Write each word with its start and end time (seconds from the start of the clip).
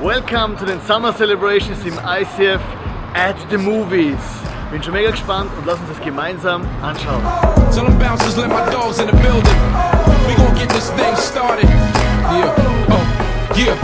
Welcome 0.00 0.56
to 0.56 0.64
den 0.64 0.80
Summer 0.86 1.12
Celebrations 1.12 1.84
im 1.84 1.94
ICF 1.98 2.60
at 3.12 3.36
the 3.50 3.58
Movies. 3.58 4.16
Bin 4.70 4.82
schon 4.82 4.94
mega 4.94 5.10
gespannt 5.10 5.50
und 5.58 5.66
lass 5.66 5.78
uns 5.80 5.88
das 5.88 6.00
gemeinsam 6.04 6.62
anschauen. 6.80 7.22
Tell 7.72 7.84
them 7.84 7.98
bouncers, 7.98 8.36
let 8.36 8.48
my 8.48 8.64
dogs 8.70 9.00
in 9.00 9.06
the 9.06 9.16
building. 9.16 9.56
We 10.26 10.34
gon' 10.36 10.54
get 10.54 10.68
this 10.70 10.90
thing 10.90 11.14
started. 11.16 11.68
Yeah, 11.68 12.54
oh, 12.90 13.54
yeah. 13.54 13.74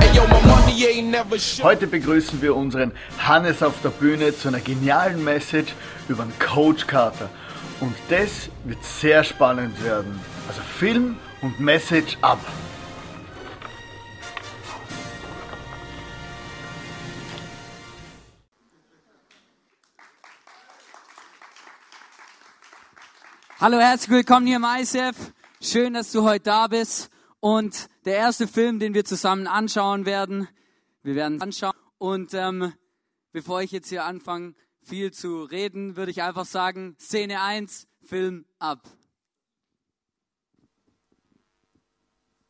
Hey, 0.00 0.16
yo, 0.16 0.26
my 0.26 0.40
money 0.46 0.86
ain't 0.86 1.10
never 1.10 1.38
show. 1.38 1.62
Heute 1.62 1.86
begrüßen 1.86 2.42
wir 2.42 2.56
unseren 2.56 2.92
Hannes 3.18 3.62
auf 3.62 3.74
der 3.82 3.90
Bühne 3.90 4.36
zu 4.36 4.48
einer 4.48 4.60
genialen 4.60 5.22
Message 5.22 5.74
über 6.08 6.24
den 6.24 6.32
Coach 6.38 6.86
Carter. 6.86 7.28
Und 7.80 7.94
das 8.08 8.48
wird 8.64 8.82
sehr 8.82 9.22
spannend 9.22 9.84
werden. 9.84 10.18
Also 10.48 10.60
Film 10.62 11.18
und 11.42 11.60
Message 11.60 12.16
ab. 12.22 12.38
Hallo, 23.58 23.78
herzlich 23.78 24.10
willkommen 24.10 24.46
hier 24.46 24.56
im 24.56 24.66
ICF. 24.66 25.32
Schön, 25.62 25.94
dass 25.94 26.12
du 26.12 26.24
heute 26.24 26.44
da 26.44 26.66
bist. 26.66 27.08
Und 27.40 27.88
der 28.04 28.16
erste 28.16 28.46
Film, 28.46 28.78
den 28.78 28.92
wir 28.92 29.06
zusammen 29.06 29.46
anschauen 29.46 30.04
werden, 30.04 30.46
wir 31.02 31.14
werden 31.14 31.40
anschauen. 31.40 31.72
Und 31.96 32.34
ähm, 32.34 32.74
bevor 33.32 33.62
ich 33.62 33.72
jetzt 33.72 33.88
hier 33.88 34.04
anfange, 34.04 34.54
viel 34.82 35.10
zu 35.10 35.44
reden, 35.44 35.96
würde 35.96 36.10
ich 36.10 36.20
einfach 36.20 36.44
sagen, 36.44 36.96
Szene 37.00 37.40
1, 37.40 37.88
Film 38.04 38.44
ab. 38.58 38.82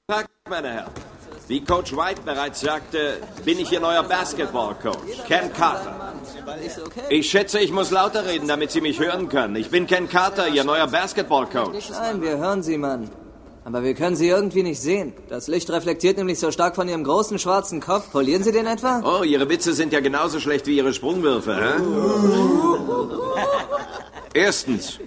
Tag, 0.08 0.28
meine 0.48 0.72
Herren. 0.72 1.15
Wie 1.48 1.64
Coach 1.64 1.96
White 1.96 2.22
bereits 2.24 2.60
sagte, 2.60 3.18
bin 3.44 3.58
ich 3.58 3.70
Ihr 3.72 3.80
neuer 3.80 4.02
Basketball-Coach, 4.02 5.24
Ken 5.26 5.52
Carter. 5.52 6.14
Ich 7.08 7.30
schätze, 7.30 7.60
ich 7.60 7.72
muss 7.72 7.90
lauter 7.90 8.26
reden, 8.26 8.48
damit 8.48 8.70
Sie 8.70 8.80
mich 8.80 8.98
hören 8.98 9.28
können. 9.28 9.56
Ich 9.56 9.70
bin 9.70 9.86
Ken 9.86 10.08
Carter, 10.08 10.48
Ihr 10.48 10.64
neuer 10.64 10.86
Basketball-Coach. 10.86 11.90
Nein, 11.90 12.20
wir 12.22 12.38
hören 12.38 12.62
Sie, 12.62 12.78
Mann. 12.78 13.10
Aber 13.64 13.82
wir 13.82 13.94
können 13.94 14.14
Sie 14.14 14.28
irgendwie 14.28 14.62
nicht 14.62 14.80
sehen. 14.80 15.12
Das 15.28 15.48
Licht 15.48 15.68
reflektiert 15.70 16.18
nämlich 16.18 16.38
so 16.38 16.52
stark 16.52 16.76
von 16.76 16.88
Ihrem 16.88 17.02
großen 17.02 17.38
schwarzen 17.38 17.80
Kopf. 17.80 18.12
Polieren 18.12 18.44
Sie 18.44 18.52
den 18.52 18.66
etwa? 18.66 19.02
Oh, 19.04 19.24
Ihre 19.24 19.48
Witze 19.48 19.72
sind 19.72 19.92
ja 19.92 20.00
genauso 20.00 20.38
schlecht 20.38 20.68
wie 20.68 20.76
Ihre 20.76 20.92
Sprungwürfe, 20.92 21.56
hä? 21.56 21.82
Erstens, 24.34 25.00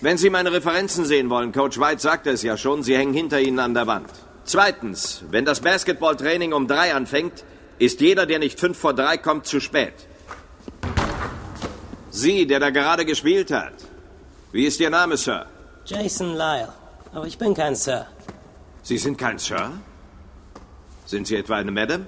wenn 0.00 0.16
Sie 0.16 0.30
meine 0.30 0.52
Referenzen 0.52 1.04
sehen 1.04 1.28
wollen, 1.28 1.52
Coach 1.52 1.78
White 1.78 2.00
sagte 2.00 2.30
es 2.30 2.42
ja 2.42 2.56
schon, 2.56 2.82
sie 2.82 2.96
hängen 2.96 3.12
hinter 3.12 3.40
Ihnen 3.40 3.58
an 3.58 3.74
der 3.74 3.86
Wand. 3.86 4.08
Zweitens, 4.48 5.24
wenn 5.30 5.44
das 5.44 5.60
Basketballtraining 5.60 6.54
um 6.54 6.66
drei 6.66 6.94
anfängt, 6.94 7.44
ist 7.78 8.00
jeder, 8.00 8.24
der 8.24 8.38
nicht 8.38 8.58
fünf 8.58 8.78
vor 8.78 8.94
drei 8.94 9.18
kommt, 9.18 9.44
zu 9.46 9.60
spät. 9.60 9.92
Sie, 12.10 12.46
der 12.46 12.58
da 12.58 12.70
gerade 12.70 13.04
gespielt 13.04 13.50
hat. 13.50 13.74
Wie 14.50 14.64
ist 14.64 14.80
Ihr 14.80 14.88
Name, 14.88 15.18
Sir? 15.18 15.44
Jason 15.84 16.32
Lyle. 16.32 16.72
Aber 17.12 17.26
ich 17.26 17.36
bin 17.36 17.52
kein 17.52 17.74
Sir. 17.74 18.06
Sie 18.82 18.96
sind 18.96 19.18
kein 19.18 19.38
Sir? 19.38 19.70
Sind 21.04 21.26
Sie 21.26 21.36
etwa 21.36 21.56
eine 21.56 21.70
Madam? 21.70 22.06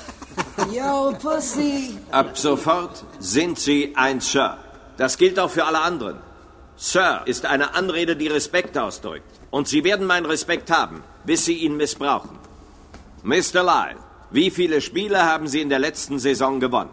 Yo, 0.70 1.14
Pussy! 1.22 1.96
Ab 2.10 2.36
sofort 2.36 3.02
sind 3.18 3.58
Sie 3.58 3.94
ein 3.96 4.20
Sir. 4.20 4.58
Das 4.98 5.16
gilt 5.16 5.38
auch 5.38 5.50
für 5.50 5.64
alle 5.64 5.80
anderen. 5.80 6.18
Sir 6.76 7.22
ist 7.24 7.46
eine 7.46 7.74
Anrede, 7.74 8.14
die 8.14 8.28
Respekt 8.28 8.76
ausdrückt. 8.76 9.32
Und 9.50 9.68
Sie 9.68 9.84
werden 9.84 10.06
meinen 10.06 10.26
Respekt 10.26 10.70
haben, 10.70 11.02
bis 11.24 11.44
Sie 11.44 11.58
ihn 11.58 11.76
missbrauchen. 11.76 12.38
Mr. 13.22 13.62
Lyle, 13.62 13.98
wie 14.30 14.50
viele 14.50 14.80
Spiele 14.80 15.24
haben 15.24 15.46
Sie 15.46 15.60
in 15.60 15.68
der 15.68 15.78
letzten 15.78 16.18
Saison 16.18 16.60
gewonnen? 16.60 16.90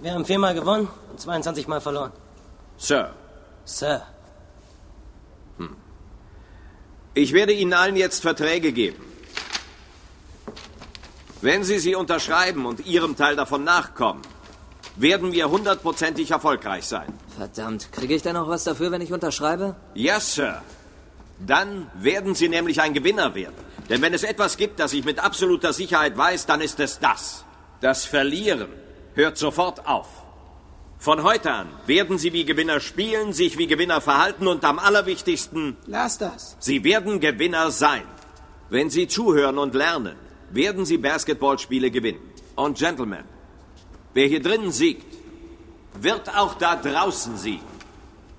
Wir 0.00 0.12
haben 0.12 0.24
viermal 0.24 0.54
gewonnen 0.54 0.88
und 1.10 1.20
22 1.20 1.66
Mal 1.66 1.80
verloren. 1.80 2.12
Sir, 2.76 3.14
Sir. 3.64 4.02
ich 7.14 7.32
werde 7.32 7.52
Ihnen 7.52 7.72
allen 7.72 7.96
jetzt 7.96 8.22
Verträge 8.22 8.72
geben. 8.72 9.02
Wenn 11.40 11.64
Sie 11.64 11.78
sie 11.78 11.94
unterschreiben 11.94 12.66
und 12.66 12.86
Ihrem 12.86 13.16
Teil 13.16 13.36
davon 13.36 13.64
nachkommen, 13.64 14.22
werden 14.96 15.32
wir 15.32 15.48
hundertprozentig 15.50 16.30
erfolgreich 16.30 16.86
sein. 16.86 17.12
Verdammt, 17.36 17.92
kriege 17.92 18.14
ich 18.14 18.22
denn 18.22 18.34
noch 18.34 18.48
was 18.48 18.64
dafür, 18.64 18.90
wenn 18.90 19.00
ich 19.00 19.12
unterschreibe? 19.12 19.76
Yes, 19.94 20.34
Sir. 20.34 20.62
Dann 21.46 21.90
werden 21.94 22.34
Sie 22.34 22.48
nämlich 22.48 22.80
ein 22.80 22.94
Gewinner 22.94 23.34
werden. 23.34 23.54
Denn 23.88 24.02
wenn 24.02 24.12
es 24.12 24.22
etwas 24.22 24.56
gibt, 24.56 24.80
das 24.80 24.92
ich 24.92 25.04
mit 25.04 25.18
absoluter 25.18 25.72
Sicherheit 25.72 26.16
weiß, 26.16 26.46
dann 26.46 26.60
ist 26.60 26.80
es 26.80 26.98
das. 26.98 27.44
Das 27.80 28.04
Verlieren 28.04 28.68
hört 29.14 29.38
sofort 29.38 29.86
auf. 29.86 30.08
Von 30.98 31.22
heute 31.22 31.52
an 31.52 31.68
werden 31.86 32.18
Sie 32.18 32.32
wie 32.32 32.44
Gewinner 32.44 32.80
spielen, 32.80 33.32
sich 33.32 33.56
wie 33.56 33.68
Gewinner 33.68 34.00
verhalten 34.00 34.48
und 34.48 34.64
am 34.64 34.80
allerwichtigsten, 34.80 35.76
Lass 35.86 36.18
das. 36.18 36.56
Sie 36.58 36.82
werden 36.82 37.20
Gewinner 37.20 37.70
sein. 37.70 38.02
Wenn 38.68 38.90
Sie 38.90 39.06
zuhören 39.06 39.58
und 39.58 39.74
lernen, 39.74 40.16
werden 40.50 40.84
Sie 40.84 40.98
Basketballspiele 40.98 41.92
gewinnen. 41.92 42.20
Und 42.56 42.78
Gentlemen, 42.78 43.24
wer 44.12 44.26
hier 44.26 44.42
drinnen 44.42 44.72
siegt, 44.72 45.06
wird 46.00 46.36
auch 46.36 46.54
da 46.54 46.74
draußen 46.74 47.36
siegen. 47.36 47.77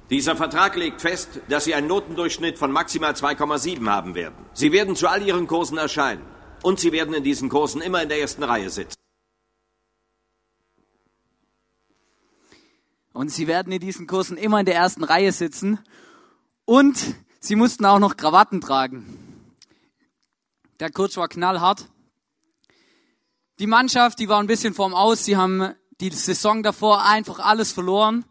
Dieser 0.09 0.35
Vertrag 0.35 0.75
legt 0.75 1.01
fest, 1.01 1.41
dass 1.49 1.65
Sie 1.65 1.73
einen 1.75 1.87
Notendurchschnitt 1.87 2.57
von 2.57 2.71
maximal 2.71 3.13
2,7 3.13 3.87
haben 3.87 4.15
werden. 4.15 4.35
Sie 4.53 4.71
werden 4.71 4.95
zu 4.95 5.07
all 5.07 5.21
Ihren 5.21 5.47
Kursen 5.47 5.77
erscheinen. 5.77 6.25
Und 6.63 6.79
Sie 6.79 6.91
werden 6.91 7.13
in 7.13 7.23
diesen 7.23 7.49
Kursen 7.49 7.81
immer 7.81 8.01
in 8.01 8.09
der 8.09 8.19
ersten 8.19 8.43
Reihe 8.43 8.69
sitzen. 8.69 8.99
Und 13.19 13.31
sie 13.31 13.47
werden 13.47 13.73
in 13.73 13.81
diesen 13.81 14.07
Kursen 14.07 14.37
immer 14.37 14.61
in 14.61 14.65
der 14.65 14.75
ersten 14.75 15.03
Reihe 15.03 15.33
sitzen. 15.33 15.79
Und 16.63 16.97
sie 17.41 17.55
mussten 17.55 17.83
auch 17.83 17.99
noch 17.99 18.15
Krawatten 18.15 18.61
tragen. 18.61 19.51
Der 20.79 20.89
Coach 20.89 21.17
war 21.17 21.27
knallhart. 21.27 21.89
Die 23.59 23.67
Mannschaft, 23.67 24.19
die 24.19 24.29
war 24.29 24.39
ein 24.39 24.47
bisschen 24.47 24.73
vorm 24.73 24.93
Aus. 24.93 25.25
Sie 25.25 25.35
haben 25.35 25.73
die 25.99 26.11
Saison 26.11 26.63
davor 26.63 27.03
einfach 27.03 27.39
alles 27.39 27.73
verloren. 27.73 28.23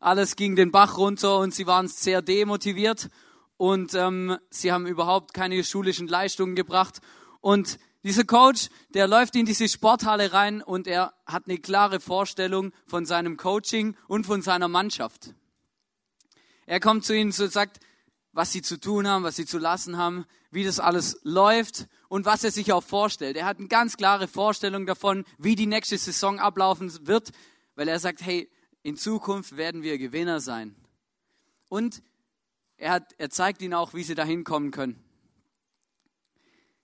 Alles 0.00 0.36
ging 0.36 0.56
den 0.56 0.70
Bach 0.70 0.98
runter 0.98 1.38
und 1.38 1.54
sie 1.54 1.66
waren 1.66 1.88
sehr 1.88 2.22
demotiviert. 2.22 3.08
Und 3.56 3.94
ähm, 3.94 4.36
sie 4.50 4.72
haben 4.72 4.86
überhaupt 4.86 5.32
keine 5.32 5.62
schulischen 5.64 6.08
Leistungen 6.08 6.56
gebracht. 6.56 7.00
Und 7.40 7.78
dieser 8.04 8.24
Coach, 8.24 8.68
der 8.90 9.08
läuft 9.08 9.34
in 9.34 9.46
diese 9.46 9.68
Sporthalle 9.68 10.32
rein 10.32 10.62
und 10.62 10.86
er 10.86 11.12
hat 11.26 11.48
eine 11.48 11.58
klare 11.58 11.98
Vorstellung 11.98 12.72
von 12.86 13.04
seinem 13.06 13.36
Coaching 13.36 13.96
und 14.06 14.26
von 14.26 14.42
seiner 14.42 14.68
Mannschaft. 14.68 15.34
Er 16.66 16.80
kommt 16.80 17.04
zu 17.04 17.16
ihnen 17.16 17.34
und 17.36 17.52
sagt, 17.52 17.80
was 18.32 18.52
sie 18.52 18.62
zu 18.62 18.78
tun 18.78 19.08
haben, 19.08 19.24
was 19.24 19.36
sie 19.36 19.46
zu 19.46 19.58
lassen 19.58 19.96
haben, 19.96 20.26
wie 20.50 20.62
das 20.62 20.78
alles 20.78 21.18
läuft 21.22 21.88
und 22.08 22.26
was 22.26 22.44
er 22.44 22.50
sich 22.50 22.72
auch 22.72 22.84
vorstellt. 22.84 23.36
Er 23.36 23.46
hat 23.46 23.58
eine 23.58 23.68
ganz 23.68 23.96
klare 23.96 24.28
Vorstellung 24.28 24.86
davon, 24.86 25.24
wie 25.38 25.56
die 25.56 25.66
nächste 25.66 25.96
Saison 25.96 26.38
ablaufen 26.38 26.92
wird, 27.06 27.32
weil 27.74 27.88
er 27.88 27.98
sagt, 27.98 28.22
hey, 28.22 28.48
in 28.86 28.96
Zukunft 28.96 29.56
werden 29.56 29.82
wir 29.82 29.98
Gewinner 29.98 30.38
sein. 30.38 30.76
Und 31.68 32.04
er, 32.76 32.92
hat, 32.92 33.16
er 33.18 33.30
zeigt 33.30 33.60
ihnen 33.60 33.74
auch, 33.74 33.94
wie 33.94 34.04
sie 34.04 34.14
dahin 34.14 34.44
kommen 34.44 34.70
können. 34.70 35.02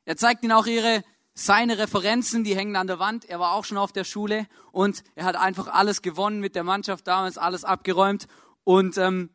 Er 0.04 0.16
zeigt 0.16 0.42
ihnen 0.42 0.50
auch 0.50 0.66
ihre, 0.66 1.04
seine 1.32 1.78
Referenzen, 1.78 2.42
die 2.42 2.56
hängen 2.56 2.74
an 2.74 2.88
der 2.88 2.98
Wand. 2.98 3.26
Er 3.26 3.38
war 3.38 3.52
auch 3.52 3.64
schon 3.64 3.78
auf 3.78 3.92
der 3.92 4.02
Schule 4.02 4.48
und 4.72 5.04
er 5.14 5.24
hat 5.24 5.36
einfach 5.36 5.68
alles 5.68 6.02
gewonnen 6.02 6.40
mit 6.40 6.56
der 6.56 6.64
Mannschaft 6.64 7.06
damals, 7.06 7.38
alles 7.38 7.62
abgeräumt. 7.62 8.26
Und 8.64 8.98
ähm, 8.98 9.30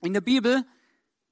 in 0.00 0.14
der 0.14 0.22
Bibel 0.22 0.64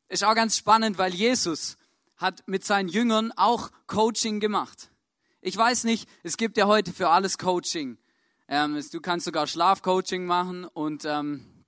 ist 0.08 0.22
auch 0.22 0.34
ganz 0.34 0.58
spannend, 0.58 0.98
weil 0.98 1.14
Jesus 1.14 1.78
hat 2.18 2.46
mit 2.46 2.62
seinen 2.62 2.90
Jüngern 2.90 3.32
auch 3.36 3.70
Coaching 3.86 4.38
gemacht. 4.38 4.90
Ich 5.40 5.56
weiß 5.56 5.84
nicht, 5.84 6.06
es 6.24 6.36
gibt 6.36 6.58
ja 6.58 6.66
heute 6.66 6.92
für 6.92 7.08
alles 7.08 7.38
Coaching. 7.38 7.96
Ähm, 8.48 8.82
du 8.90 9.00
kannst 9.00 9.26
sogar 9.26 9.46
Schlafcoaching 9.46 10.24
machen 10.24 10.64
und 10.64 11.04
ähm, 11.04 11.64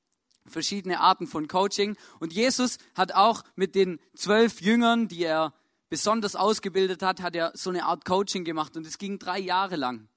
verschiedene 0.47 1.01
Arten 1.01 1.27
von 1.27 1.47
Coaching. 1.47 1.97
Und 2.19 2.33
Jesus 2.33 2.79
hat 2.95 3.13
auch 3.13 3.43
mit 3.55 3.75
den 3.75 4.01
zwölf 4.15 4.61
Jüngern, 4.61 5.07
die 5.09 5.25
er 5.25 5.55
besonders 5.91 6.37
ausgebildet 6.37 7.03
hat, 7.03 7.21
hat 7.21 7.37
er 7.37 7.53
so 7.55 7.71
eine 7.71 7.85
Art 7.85 8.05
Coaching 8.05 8.45
gemacht 8.45 8.77
und 8.77 8.87
es 8.87 8.97
ging 8.97 9.19
drei 9.19 9.39
Jahre 9.39 9.77
lang. 9.77 10.09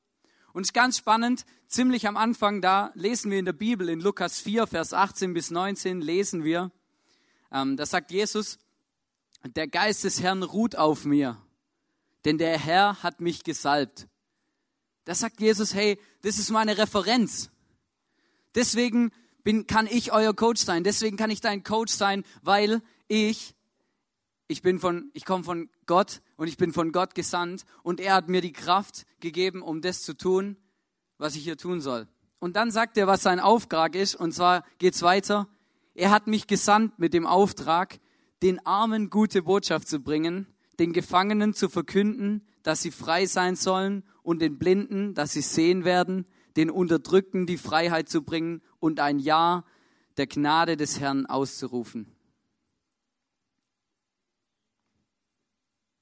Und 0.53 0.61
es 0.61 0.69
ist 0.69 0.73
ganz 0.73 0.97
spannend, 0.99 1.45
ziemlich 1.67 2.07
am 2.07 2.15
Anfang 2.15 2.61
da 2.61 2.91
lesen 2.93 3.31
wir 3.31 3.39
in 3.39 3.45
der 3.45 3.53
Bibel, 3.53 3.89
in 3.89 3.99
Lukas 3.99 4.39
4, 4.39 4.67
Vers 4.67 4.93
18 4.93 5.33
bis 5.33 5.49
19 5.49 5.99
lesen 5.99 6.43
wir, 6.43 6.71
ähm, 7.51 7.75
da 7.75 7.85
sagt 7.85 8.11
Jesus, 8.11 8.59
der 9.43 9.67
Geist 9.67 10.03
des 10.03 10.21
Herrn 10.21 10.43
ruht 10.43 10.75
auf 10.75 11.05
mir, 11.05 11.41
denn 12.23 12.37
der 12.37 12.57
Herr 12.57 13.01
hat 13.01 13.19
mich 13.19 13.43
gesalbt. 13.43 14.07
Da 15.05 15.15
sagt 15.15 15.39
Jesus, 15.41 15.73
hey, 15.73 15.99
das 16.21 16.37
ist 16.37 16.49
meine 16.49 16.77
Referenz. 16.77 17.49
Deswegen 18.55 19.11
bin, 19.43 19.67
kann 19.67 19.87
ich 19.87 20.11
euer 20.11 20.33
Coach 20.33 20.61
sein. 20.61 20.83
Deswegen 20.83 21.17
kann 21.17 21.29
ich 21.29 21.41
dein 21.41 21.63
Coach 21.63 21.91
sein, 21.91 22.23
weil 22.41 22.81
ich 23.07 23.55
ich 24.47 24.61
bin 24.61 24.79
von, 24.79 25.09
ich 25.13 25.25
komme 25.25 25.43
von 25.43 25.69
Gott 25.85 26.21
und 26.35 26.47
ich 26.47 26.57
bin 26.57 26.73
von 26.73 26.91
Gott 26.91 27.15
gesandt 27.15 27.63
und 27.81 27.99
er 27.99 28.13
hat 28.13 28.29
mir 28.29 28.41
die 28.41 28.53
Kraft 28.53 29.05
gegeben, 29.19 29.61
um 29.61 29.81
das 29.81 30.03
zu 30.03 30.15
tun, 30.15 30.57
was 31.17 31.35
ich 31.35 31.43
hier 31.43 31.57
tun 31.57 31.81
soll. 31.81 32.07
Und 32.39 32.55
dann 32.55 32.69
sagt 32.69 32.97
er, 32.97 33.07
was 33.07 33.23
sein 33.23 33.39
Auftrag 33.39 33.95
ist 33.95 34.15
und 34.15 34.33
zwar 34.33 34.63
geht's 34.77 35.01
weiter. 35.01 35.47
Er 35.95 36.11
hat 36.11 36.27
mich 36.27 36.45
gesandt 36.45 36.99
mit 36.99 37.13
dem 37.13 37.25
Auftrag, 37.25 37.99
den 38.41 38.63
Armen 38.65 39.09
gute 39.09 39.43
Botschaft 39.43 39.87
zu 39.87 40.01
bringen, 40.01 40.47
den 40.77 40.91
Gefangenen 40.91 41.53
zu 41.53 41.69
verkünden, 41.69 42.45
dass 42.63 42.81
sie 42.81 42.91
frei 42.91 43.25
sein 43.25 43.55
sollen 43.55 44.03
und 44.23 44.39
den 44.39 44.57
Blinden, 44.57 45.13
dass 45.13 45.33
sie 45.33 45.41
sehen 45.41 45.83
werden, 45.83 46.25
den 46.55 46.69
Unterdrückten 46.71 47.45
die 47.45 47.57
Freiheit 47.57 48.09
zu 48.09 48.23
bringen 48.23 48.61
und 48.79 48.99
ein 48.99 49.19
Ja 49.19 49.65
der 50.17 50.27
Gnade 50.27 50.77
des 50.77 50.99
Herrn 50.99 51.25
auszurufen. 51.25 52.07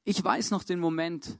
Ich 0.03 0.23
weiß 0.23 0.51
noch 0.51 0.63
den 0.63 0.79
Moment, 0.79 1.39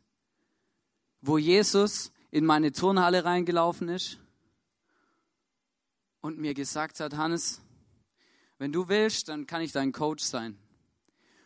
wo 1.22 1.38
Jesus 1.38 2.12
in 2.32 2.46
meine 2.46 2.72
Turnhalle 2.72 3.26
reingelaufen 3.26 3.90
ist 3.90 4.20
und 6.22 6.38
mir 6.38 6.54
gesagt 6.54 7.00
hat, 7.00 7.16
Hannes, 7.16 7.62
wenn 8.58 8.72
du 8.72 8.88
willst, 8.88 9.28
dann 9.28 9.48
kann 9.48 9.62
ich 9.62 9.72
dein 9.72 9.92
Coach 9.92 10.24
sein. 10.24 10.58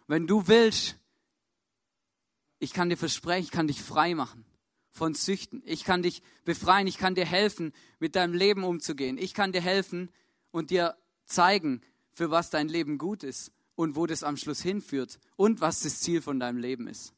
Wenn 0.08 0.28
du 0.28 0.48
willst, 0.48 0.98
ich 2.60 2.74
kann 2.74 2.90
dir 2.90 2.98
versprechen, 2.98 3.46
ich 3.46 3.52
kann 3.52 3.68
dich 3.68 3.82
frei 3.82 4.14
machen 4.14 4.45
von 4.96 5.14
Süchten. 5.14 5.62
Ich 5.66 5.84
kann 5.84 6.02
dich 6.02 6.24
befreien, 6.46 6.88
ich 6.88 6.98
kann 6.98 7.16
dir 7.16 7.26
helfen, 7.26 7.74
mit 8.00 8.16
deinem 8.16 8.34
Leben 8.34 8.64
umzugehen. 8.64 9.18
Ich 9.18 9.34
kann 9.34 9.52
dir 9.52 9.62
helfen 9.62 10.10
und 10.52 10.70
dir 10.70 10.96
zeigen, 11.26 11.82
für 12.14 12.32
was 12.32 12.50
dein 12.50 12.70
Leben 12.70 12.98
gut 12.98 13.24
ist 13.24 13.52
und 13.76 13.98
wo 13.98 14.06
das 14.06 14.24
am 14.24 14.38
Schluss 14.38 14.62
hinführt 14.62 15.20
und 15.36 15.60
was 15.60 15.82
das 15.82 16.00
Ziel 16.00 16.22
von 16.22 16.40
deinem 16.40 16.60
Leben 16.60 16.88
ist. 16.88 17.14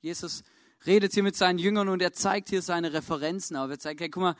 Jesus 0.00 0.44
redet 0.86 1.12
hier 1.12 1.24
mit 1.24 1.34
seinen 1.34 1.58
Jüngern 1.58 1.88
und 1.88 2.00
er 2.00 2.12
zeigt 2.12 2.50
hier 2.50 2.62
seine 2.62 2.92
Referenzen 2.92 3.56
auf. 3.56 3.68
Er 3.68 3.80
zeigt, 3.80 4.00
hey, 4.00 4.10
guck 4.10 4.22
mal, 4.22 4.36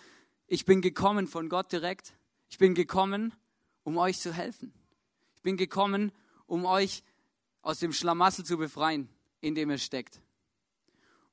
ich 0.46 0.64
bin 0.64 0.82
gekommen 0.82 1.26
von 1.26 1.48
Gott 1.48 1.72
direkt. 1.72 2.14
Ich 2.48 2.58
bin 2.58 2.74
gekommen, 2.76 3.34
um 3.82 3.98
euch 3.98 4.20
zu 4.20 4.32
helfen. 4.32 4.72
Ich 5.34 5.42
bin 5.42 5.56
gekommen, 5.56 6.12
um 6.46 6.64
euch 6.64 7.02
aus 7.60 7.80
dem 7.80 7.92
Schlamassel 7.92 8.44
zu 8.44 8.56
befreien, 8.56 9.08
in 9.40 9.54
dem 9.54 9.70
ihr 9.70 9.78
steckt. 9.78 10.20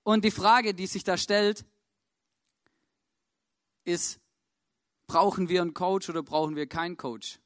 Und 0.04 0.24
die 0.24 0.32
Frage, 0.32 0.74
die 0.74 0.88
sich 0.88 1.04
da 1.04 1.18
stellt, 1.18 1.66
ist, 3.84 4.20
brauchen 5.08 5.50
wir 5.50 5.62
einen 5.62 5.74
Coach 5.74 6.10
oder 6.10 6.24
brauchen 6.24 6.56
wir 6.56 6.68
keinen 6.68 6.98
Coach? 6.98 7.40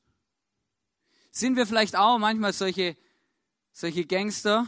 Sind 1.32 1.56
wir 1.56 1.66
vielleicht 1.66 1.96
auch 1.96 2.18
manchmal 2.18 2.54
solche, 2.54 2.98
solche 3.72 4.06
Gangster, 4.06 4.68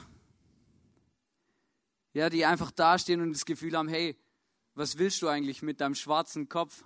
ja, 2.14 2.30
die 2.30 2.46
einfach 2.46 2.72
dastehen 2.72 3.22
und 3.22 3.34
das 3.34 3.46
Gefühl 3.46 3.76
haben, 3.76 3.90
hey, 3.90 4.16
was 4.76 4.98
willst 4.98 5.22
du 5.22 5.28
eigentlich 5.28 5.62
mit 5.62 5.82
deinem 5.82 5.96
schwarzen 5.96 6.48
Kopf? 6.48 6.86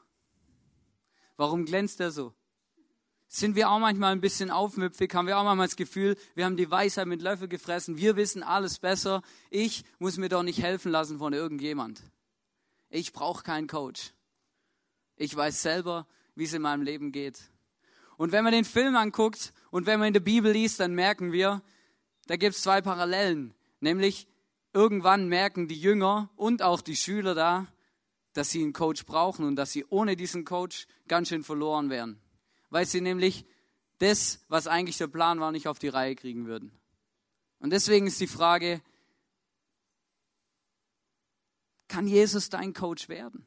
Warum 1.35 1.65
glänzt 1.65 1.99
er 1.99 2.11
so? 2.11 2.33
Sind 3.27 3.55
wir 3.55 3.69
auch 3.69 3.79
manchmal 3.79 4.13
ein 4.13 4.21
bisschen 4.21 4.49
aufmüpfig? 4.49 5.13
Haben 5.13 5.27
wir 5.27 5.37
auch 5.37 5.43
manchmal 5.43 5.67
das 5.67 5.75
Gefühl, 5.75 6.15
wir 6.35 6.45
haben 6.45 6.55
die 6.55 6.71
Weisheit 6.71 7.07
mit 7.07 7.21
Löffel 7.21 7.47
gefressen, 7.47 7.97
wir 7.97 8.15
wissen 8.15 8.41
alles 8.41 8.79
besser. 8.79 9.21
Ich 9.49 9.83
muss 9.99 10.17
mir 10.17 10.29
doch 10.29 10.43
nicht 10.43 10.61
helfen 10.61 10.91
lassen 10.91 11.19
von 11.19 11.33
irgendjemand. 11.33 12.01
Ich 12.89 13.11
brauche 13.11 13.43
keinen 13.43 13.67
Coach. 13.67 14.13
Ich 15.17 15.35
weiß 15.35 15.61
selber, 15.61 16.07
wie 16.35 16.45
es 16.45 16.53
in 16.53 16.61
meinem 16.61 16.83
Leben 16.83 17.11
geht. 17.11 17.41
Und 18.15 18.31
wenn 18.31 18.43
man 18.43 18.53
den 18.53 18.65
Film 18.65 18.95
anguckt 18.95 19.53
und 19.71 19.85
wenn 19.85 19.99
man 19.99 20.07
in 20.07 20.13
der 20.13 20.21
Bibel 20.21 20.51
liest, 20.51 20.79
dann 20.79 20.93
merken 20.93 21.31
wir, 21.31 21.61
da 22.27 22.37
gibt 22.37 22.55
es 22.55 22.61
zwei 22.61 22.81
Parallelen. 22.81 23.53
Nämlich 23.79 24.27
irgendwann 24.73 25.27
merken 25.27 25.67
die 25.67 25.79
Jünger 25.79 26.29
und 26.35 26.61
auch 26.61 26.81
die 26.81 26.95
Schüler 26.95 27.35
da, 27.35 27.67
dass 28.33 28.51
sie 28.51 28.61
einen 28.61 28.73
Coach 28.73 29.05
brauchen 29.05 29.45
und 29.45 29.55
dass 29.55 29.71
sie 29.71 29.85
ohne 29.89 30.15
diesen 30.15 30.45
Coach 30.45 30.87
ganz 31.07 31.29
schön 31.29 31.43
verloren 31.43 31.89
wären. 31.89 32.21
Weil 32.69 32.85
sie 32.85 33.01
nämlich 33.01 33.45
das, 33.99 34.45
was 34.47 34.67
eigentlich 34.67 34.97
der 34.97 35.07
Plan 35.07 35.39
war, 35.39 35.51
nicht 35.51 35.67
auf 35.67 35.79
die 35.79 35.87
Reihe 35.87 36.15
kriegen 36.15 36.45
würden. 36.45 36.71
Und 37.59 37.71
deswegen 37.71 38.07
ist 38.07 38.19
die 38.19 38.27
Frage, 38.27 38.81
kann 41.87 42.07
Jesus 42.07 42.49
dein 42.49 42.73
Coach 42.73 43.09
werden? 43.09 43.45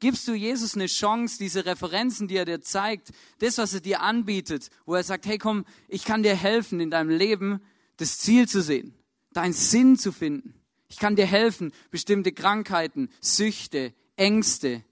Gibst 0.00 0.28
du 0.28 0.34
Jesus 0.34 0.74
eine 0.74 0.86
Chance, 0.86 1.38
diese 1.38 1.64
Referenzen, 1.64 2.28
die 2.28 2.36
er 2.36 2.44
dir 2.44 2.60
zeigt, 2.60 3.10
das, 3.40 3.58
was 3.58 3.74
er 3.74 3.80
dir 3.80 4.00
anbietet, 4.00 4.70
wo 4.86 4.94
er 4.94 5.02
sagt, 5.02 5.26
hey 5.26 5.38
komm, 5.38 5.64
ich 5.88 6.04
kann 6.04 6.22
dir 6.22 6.36
helfen, 6.36 6.78
in 6.78 6.90
deinem 6.90 7.10
Leben 7.10 7.60
das 7.96 8.18
Ziel 8.18 8.46
zu 8.46 8.62
sehen, 8.62 8.94
deinen 9.32 9.54
Sinn 9.54 9.96
zu 9.96 10.12
finden. 10.12 10.54
Ich 10.88 10.98
kann 10.98 11.16
dir 11.16 11.26
helfen, 11.26 11.72
bestimmte 11.90 12.32
Krankheiten, 12.32 13.10
Süchte, 13.20 13.92
Ängste 14.16 14.84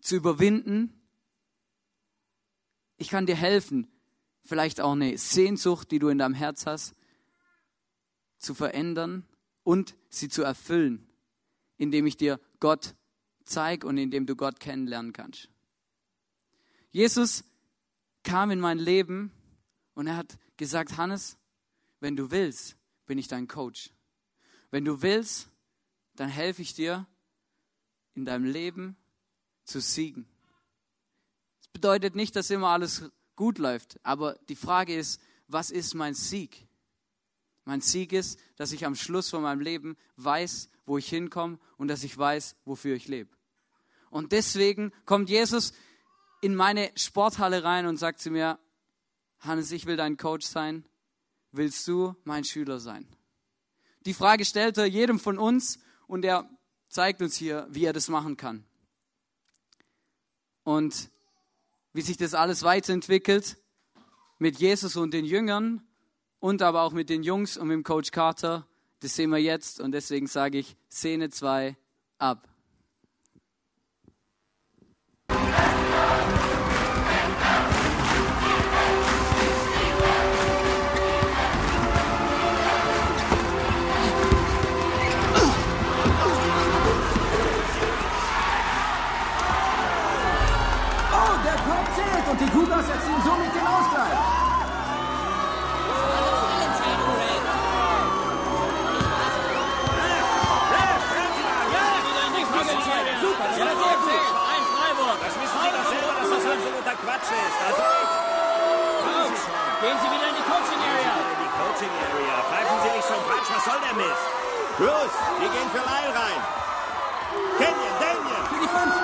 zu 0.00 0.16
überwinden. 0.16 0.99
Ich 3.00 3.08
kann 3.08 3.24
dir 3.24 3.34
helfen, 3.34 3.90
vielleicht 4.44 4.78
auch 4.78 4.92
eine 4.92 5.16
Sehnsucht, 5.16 5.90
die 5.90 5.98
du 5.98 6.08
in 6.08 6.18
deinem 6.18 6.34
Herz 6.34 6.66
hast, 6.66 6.94
zu 8.36 8.52
verändern 8.52 9.26
und 9.62 9.96
sie 10.10 10.28
zu 10.28 10.42
erfüllen, 10.42 11.08
indem 11.78 12.04
ich 12.04 12.18
dir 12.18 12.38
Gott 12.60 12.94
zeige 13.42 13.86
und 13.86 13.96
indem 13.96 14.26
du 14.26 14.36
Gott 14.36 14.60
kennenlernen 14.60 15.14
kannst. 15.14 15.48
Jesus 16.90 17.42
kam 18.22 18.50
in 18.50 18.60
mein 18.60 18.78
Leben 18.78 19.32
und 19.94 20.06
er 20.06 20.18
hat 20.18 20.36
gesagt, 20.58 20.98
Hannes, 20.98 21.38
wenn 22.00 22.16
du 22.16 22.30
willst, 22.30 22.76
bin 23.06 23.16
ich 23.16 23.28
dein 23.28 23.48
Coach. 23.48 23.94
Wenn 24.70 24.84
du 24.84 25.00
willst, 25.00 25.48
dann 26.16 26.28
helfe 26.28 26.60
ich 26.60 26.74
dir, 26.74 27.06
in 28.14 28.26
deinem 28.26 28.44
Leben 28.44 28.98
zu 29.64 29.80
siegen. 29.80 30.29
Bedeutet 31.72 32.16
nicht, 32.16 32.36
dass 32.36 32.50
immer 32.50 32.68
alles 32.68 33.10
gut 33.36 33.58
läuft, 33.58 33.98
aber 34.02 34.38
die 34.48 34.56
Frage 34.56 34.94
ist, 34.94 35.20
was 35.48 35.70
ist 35.70 35.94
mein 35.94 36.14
Sieg? 36.14 36.66
Mein 37.64 37.80
Sieg 37.80 38.12
ist, 38.12 38.38
dass 38.56 38.72
ich 38.72 38.84
am 38.84 38.94
Schluss 38.94 39.30
von 39.30 39.42
meinem 39.42 39.60
Leben 39.60 39.96
weiß, 40.16 40.70
wo 40.86 40.98
ich 40.98 41.08
hinkomme 41.08 41.58
und 41.76 41.88
dass 41.88 42.04
ich 42.04 42.16
weiß, 42.16 42.56
wofür 42.64 42.96
ich 42.96 43.08
lebe. 43.08 43.30
Und 44.10 44.32
deswegen 44.32 44.92
kommt 45.06 45.30
Jesus 45.30 45.72
in 46.40 46.54
meine 46.54 46.90
Sporthalle 46.96 47.62
rein 47.62 47.86
und 47.86 47.96
sagt 47.96 48.20
zu 48.20 48.30
mir, 48.30 48.58
Hannes, 49.38 49.72
ich 49.72 49.86
will 49.86 49.96
dein 49.96 50.16
Coach 50.16 50.46
sein. 50.46 50.84
Willst 51.52 51.86
du 51.86 52.14
mein 52.24 52.44
Schüler 52.44 52.80
sein? 52.80 53.06
Die 54.06 54.14
Frage 54.14 54.44
stellt 54.44 54.78
er 54.78 54.86
jedem 54.86 55.18
von 55.18 55.38
uns 55.38 55.78
und 56.06 56.24
er 56.24 56.48
zeigt 56.88 57.22
uns 57.22 57.36
hier, 57.36 57.66
wie 57.70 57.84
er 57.84 57.92
das 57.92 58.08
machen 58.08 58.36
kann. 58.36 58.64
Und 60.64 61.10
wie 61.92 62.02
sich 62.02 62.16
das 62.16 62.34
alles 62.34 62.62
weiterentwickelt 62.62 63.58
mit 64.38 64.58
Jesus 64.58 64.96
und 64.96 65.14
den 65.14 65.24
Jüngern 65.24 65.82
und 66.38 66.62
aber 66.62 66.82
auch 66.82 66.92
mit 66.92 67.10
den 67.10 67.22
Jungs 67.22 67.56
und 67.56 67.68
mit 67.68 67.74
dem 67.74 67.84
Coach 67.84 68.10
Carter, 68.10 68.66
das 69.00 69.16
sehen 69.16 69.30
wir 69.30 69.38
jetzt 69.38 69.80
und 69.80 69.92
deswegen 69.92 70.26
sage 70.26 70.58
ich 70.58 70.76
Szene 70.90 71.30
2 71.30 71.76
ab. 72.18 72.49
Der 113.90 113.96
Mist? 113.96 114.26
Los, 114.78 115.12
wir 115.38 115.48
gehen 115.48 115.70
für 115.70 115.78
Lyle 115.78 116.14
rein. 116.14 116.40
Canyon, 117.58 117.94
Daniel. 118.00 118.42
Für 118.48 118.60
die 118.60 118.68
fünf. 118.68 118.94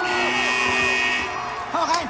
Hau 1.74 1.84
rein. 1.84 2.08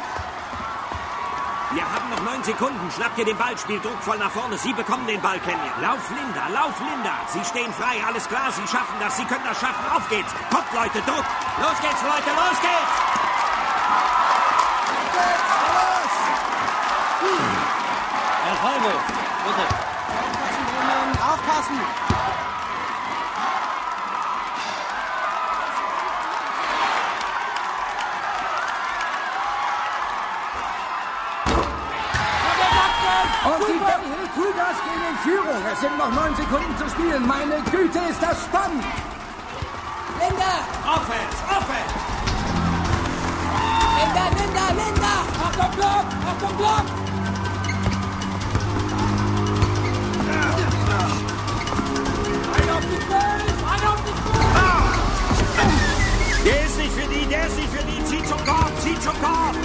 Wir 1.72 1.82
haben 1.82 2.10
noch 2.10 2.22
neun 2.22 2.42
Sekunden. 2.44 2.90
Schnappt 2.94 3.18
ihr 3.18 3.24
den 3.24 3.36
Ball, 3.36 3.58
spielt 3.58 3.84
druckvoll 3.84 4.18
nach 4.18 4.30
vorne. 4.30 4.56
Sie 4.58 4.72
bekommen 4.72 5.06
den 5.06 5.20
Ball, 5.20 5.40
Canyon. 5.40 5.80
Lauf, 5.82 5.98
Linda, 6.10 6.48
lauf, 6.54 6.74
Linda. 6.80 7.14
Sie 7.32 7.44
stehen 7.44 7.72
frei, 7.74 7.96
alles 8.06 8.28
klar. 8.28 8.52
Sie 8.52 8.66
schaffen 8.68 8.96
das. 9.00 9.16
Sie 9.16 9.24
können 9.24 9.44
das 9.44 9.58
schaffen. 9.60 9.84
Auf 9.94 10.08
geht's. 10.08 10.32
Kommt, 10.50 10.72
Leute, 10.72 11.00
Druck. 11.02 11.24
Los 11.60 11.80
geht's, 11.80 12.02
Leute, 12.02 12.30
los 12.36 12.60
geht's. 12.60 12.92
Los. 15.74 16.12
Freiwurf. 18.62 19.02
Bitte. 19.44 19.86
Aufpassen, 21.26 21.78
aufpassen! 21.78 22.35
Und 33.46 33.62
die 33.68 33.78
Hill 33.78 34.26
Cougars 34.34 34.78
gehen 34.82 35.02
in 35.08 35.16
Führung. 35.22 35.62
Es 35.72 35.78
sind 35.80 35.96
noch 35.96 36.10
neun 36.10 36.34
Sekunden 36.34 36.76
zu 36.76 36.90
spielen. 36.90 37.24
Meine 37.28 37.62
Güte, 37.70 38.00
ist 38.10 38.20
das 38.20 38.42
spannend! 38.42 38.84
Linda! 40.18 40.66
Offense, 40.82 41.36
Offense! 41.46 41.94
Linda, 43.98 44.24
Linda, 44.36 44.66
Linda! 44.82 45.14
Achtung, 45.46 45.70
Block! 45.76 46.06
Achtung, 46.26 46.56
Block! 46.56 46.86
Ein 52.56 52.68
auf 52.70 52.84
die 52.90 53.00
Zwölf! 53.06 53.58
Ein 53.70 53.82
auf 53.86 54.00
die 54.02 54.16
Zwölf! 54.26 54.56
Der 56.44 56.58
ist 56.64 56.76
nicht 56.78 56.92
für 56.92 57.08
die, 57.08 57.26
der 57.26 57.46
ist 57.46 57.56
nicht 57.56 57.68
für 57.70 57.84
die. 57.84 58.04
Zieh 58.06 58.24
zum 58.24 58.44
Korb, 58.44 58.72
zieh 58.80 58.98
zum 59.00 59.14
Korb. 59.22 59.56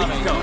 coming. 0.00 0.39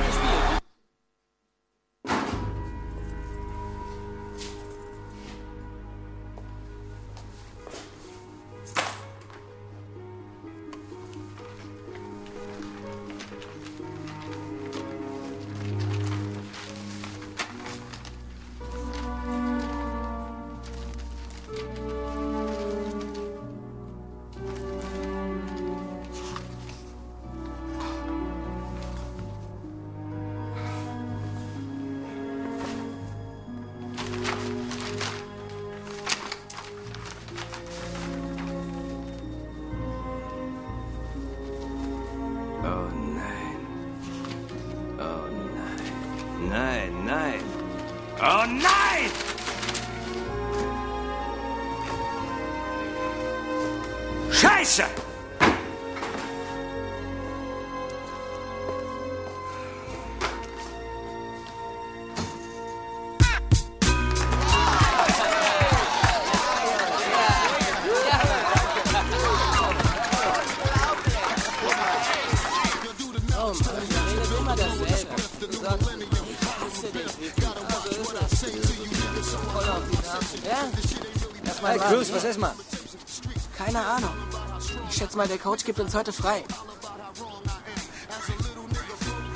Mal, 85.18 85.28
der 85.28 85.40
Coach 85.40 85.66
gibt 85.66 85.80
uns 85.80 85.94
heute 85.96 86.14
frei. 86.14 86.44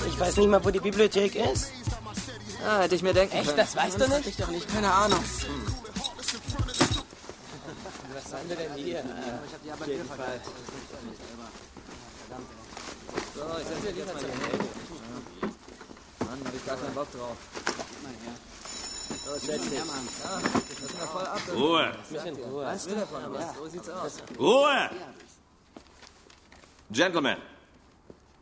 Ich 0.08 0.20
weiß 0.20 0.38
nicht 0.38 0.48
mal, 0.48 0.64
wo 0.64 0.70
die 0.70 0.80
Bibliothek 0.80 1.36
ist. 1.36 1.72
Ah, 2.66 2.82
hätte 2.82 2.96
ich 2.96 3.02
mir 3.02 3.14
denken 3.14 3.36
Echt, 3.36 3.46
können. 3.48 3.58
das 3.58 3.76
weißt 3.76 4.00
du 4.00 4.08
nicht? 4.08 4.28
Ich 4.28 4.38
doch 4.38 4.50
nicht, 4.50 4.72
keine 4.72 4.94
Ahnung. 4.94 5.20
So, 13.36 13.42
ich 13.60 13.68
setz 13.68 13.84
mir 13.84 13.92
die 13.94 14.00
jetzt 14.00 14.14
Mann, 16.20 16.40
hab 16.46 16.54
ich 16.56 16.66
gar 16.66 16.78
keinen 16.78 16.94
Bock 16.94 17.12
drauf. 17.12 17.38
So, 19.26 19.34
setz 19.34 19.64
dich. 19.64 19.74
Ja, 19.74 19.84
das 20.54 20.90
ist 20.90 21.00
mir 21.00 21.08
voll 21.08 21.26
ab. 21.26 21.42
Ruhe! 21.56 21.92
Was 22.64 22.86
will 22.86 22.98
er 22.98 23.08
von 23.08 23.26
uns? 23.26 23.46
So 23.58 23.68
sieht's 23.68 23.90
aus. 23.90 24.18
Ruhe! 24.40 24.90
Gentlemen, 26.92 27.38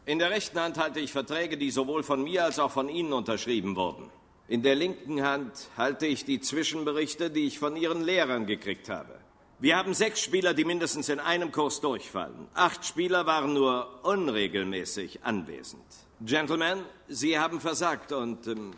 in 0.08 0.18
der 0.18 0.32
rechten 0.32 0.60
Hand 0.60 0.80
halte 0.80 1.00
ich 1.00 1.12
Verträge, 1.12 1.56
die 1.56 1.70
sowohl 1.70 2.02
von 2.02 2.24
mir 2.24 2.46
als 2.46 2.58
auch 2.58 2.72
von 2.72 2.90
Ihnen 2.90 3.14
unterschrieben 3.14 3.76
wurden. 3.76 4.10
In 4.48 4.64
der 4.64 4.74
linken 4.74 5.22
Hand 5.22 5.70
halte 5.78 6.08
ich 6.08 6.26
die 6.26 6.42
Zwischenberichte, 6.42 7.30
die 7.30 7.46
ich 7.46 7.60
von 7.60 7.76
Ihren 7.76 8.04
Lehrern 8.04 8.48
gekriegt 8.48 8.90
habe. 8.90 9.20
Wir 9.60 9.78
haben 9.78 9.94
sechs 9.94 10.22
Spieler, 10.22 10.56
die 10.56 10.66
mindestens 10.66 11.10
in 11.10 11.20
einem 11.20 11.52
Kurs 11.52 11.80
durchfallen. 11.80 12.48
Acht 12.56 12.86
Spieler 12.86 13.28
waren 13.28 13.54
nur 13.54 14.04
unregelmäßig 14.04 15.24
anwesend. 15.24 15.84
Gentlemen, 16.22 16.80
Sie 17.08 17.38
haben 17.38 17.62
versagt 17.62 18.12
und... 18.12 18.48
Ähm, 18.48 18.72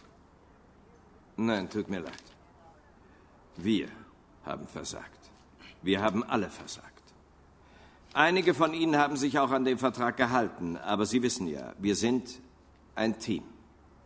nein, 1.37 1.69
tut 1.69 1.87
mir 1.87 2.01
leid. 2.01 2.23
Wir 3.55 3.87
haben 4.43 4.67
versagt. 4.67 5.29
Wir 5.81 6.01
haben 6.01 6.25
alle 6.25 6.49
versagt. 6.49 7.00
Einige 8.13 8.53
von 8.53 8.73
Ihnen 8.73 8.97
haben 8.97 9.15
sich 9.15 9.39
auch 9.39 9.51
an 9.51 9.63
den 9.63 9.77
Vertrag 9.77 10.17
gehalten, 10.17 10.77
aber 10.77 11.05
Sie 11.05 11.21
wissen 11.21 11.47
ja, 11.47 11.73
wir 11.79 11.95
sind 11.95 12.39
ein 12.95 13.19
Team. 13.19 13.43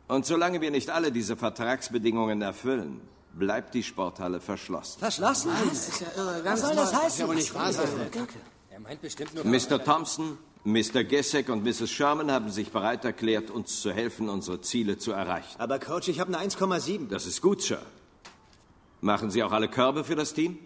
Und 0.07 0.25
solange 0.25 0.61
wir 0.61 0.69
nicht 0.69 0.91
alle 0.91 1.11
diese 1.11 1.35
Vertragsbedingungen 1.35 2.41
erfüllen, 2.43 3.01
bleibt 3.33 3.73
die 3.73 3.81
Sporthalle 3.81 4.39
verschlossen. 4.39 4.99
Verschlossen? 4.99 5.51
Ist 5.71 6.01
ja 6.01 6.07
irre, 6.15 6.41
Was 6.43 6.61
soll 6.61 6.75
das 6.75 6.93
heißen? 6.93 7.27
Er 8.69 8.79
meint 8.79 9.01
bestimmt 9.01 9.33
nur... 9.33 9.43
Mr. 9.43 9.83
Thompson, 9.83 10.37
Mr. 10.63 11.03
Gessek 11.03 11.49
und 11.49 11.63
Mrs. 11.63 11.89
Sherman 11.89 12.31
haben 12.31 12.51
sich 12.51 12.71
bereit 12.71 13.03
erklärt, 13.05 13.49
uns 13.49 13.81
zu 13.81 13.91
helfen, 13.91 14.29
unsere 14.29 14.61
Ziele 14.61 14.99
zu 14.99 15.11
erreichen. 15.13 15.59
Aber 15.59 15.79
Coach, 15.79 16.09
ich 16.09 16.19
habe 16.19 16.37
eine 16.37 16.47
1,7. 16.47 17.07
Das 17.07 17.25
ist 17.25 17.41
gut, 17.41 17.63
Sir. 17.63 17.81
Machen 19.01 19.31
Sie 19.31 19.43
auch 19.43 19.51
alle 19.51 19.67
Körbe 19.67 20.03
für 20.03 20.15
das 20.15 20.33
Team? 20.33 20.59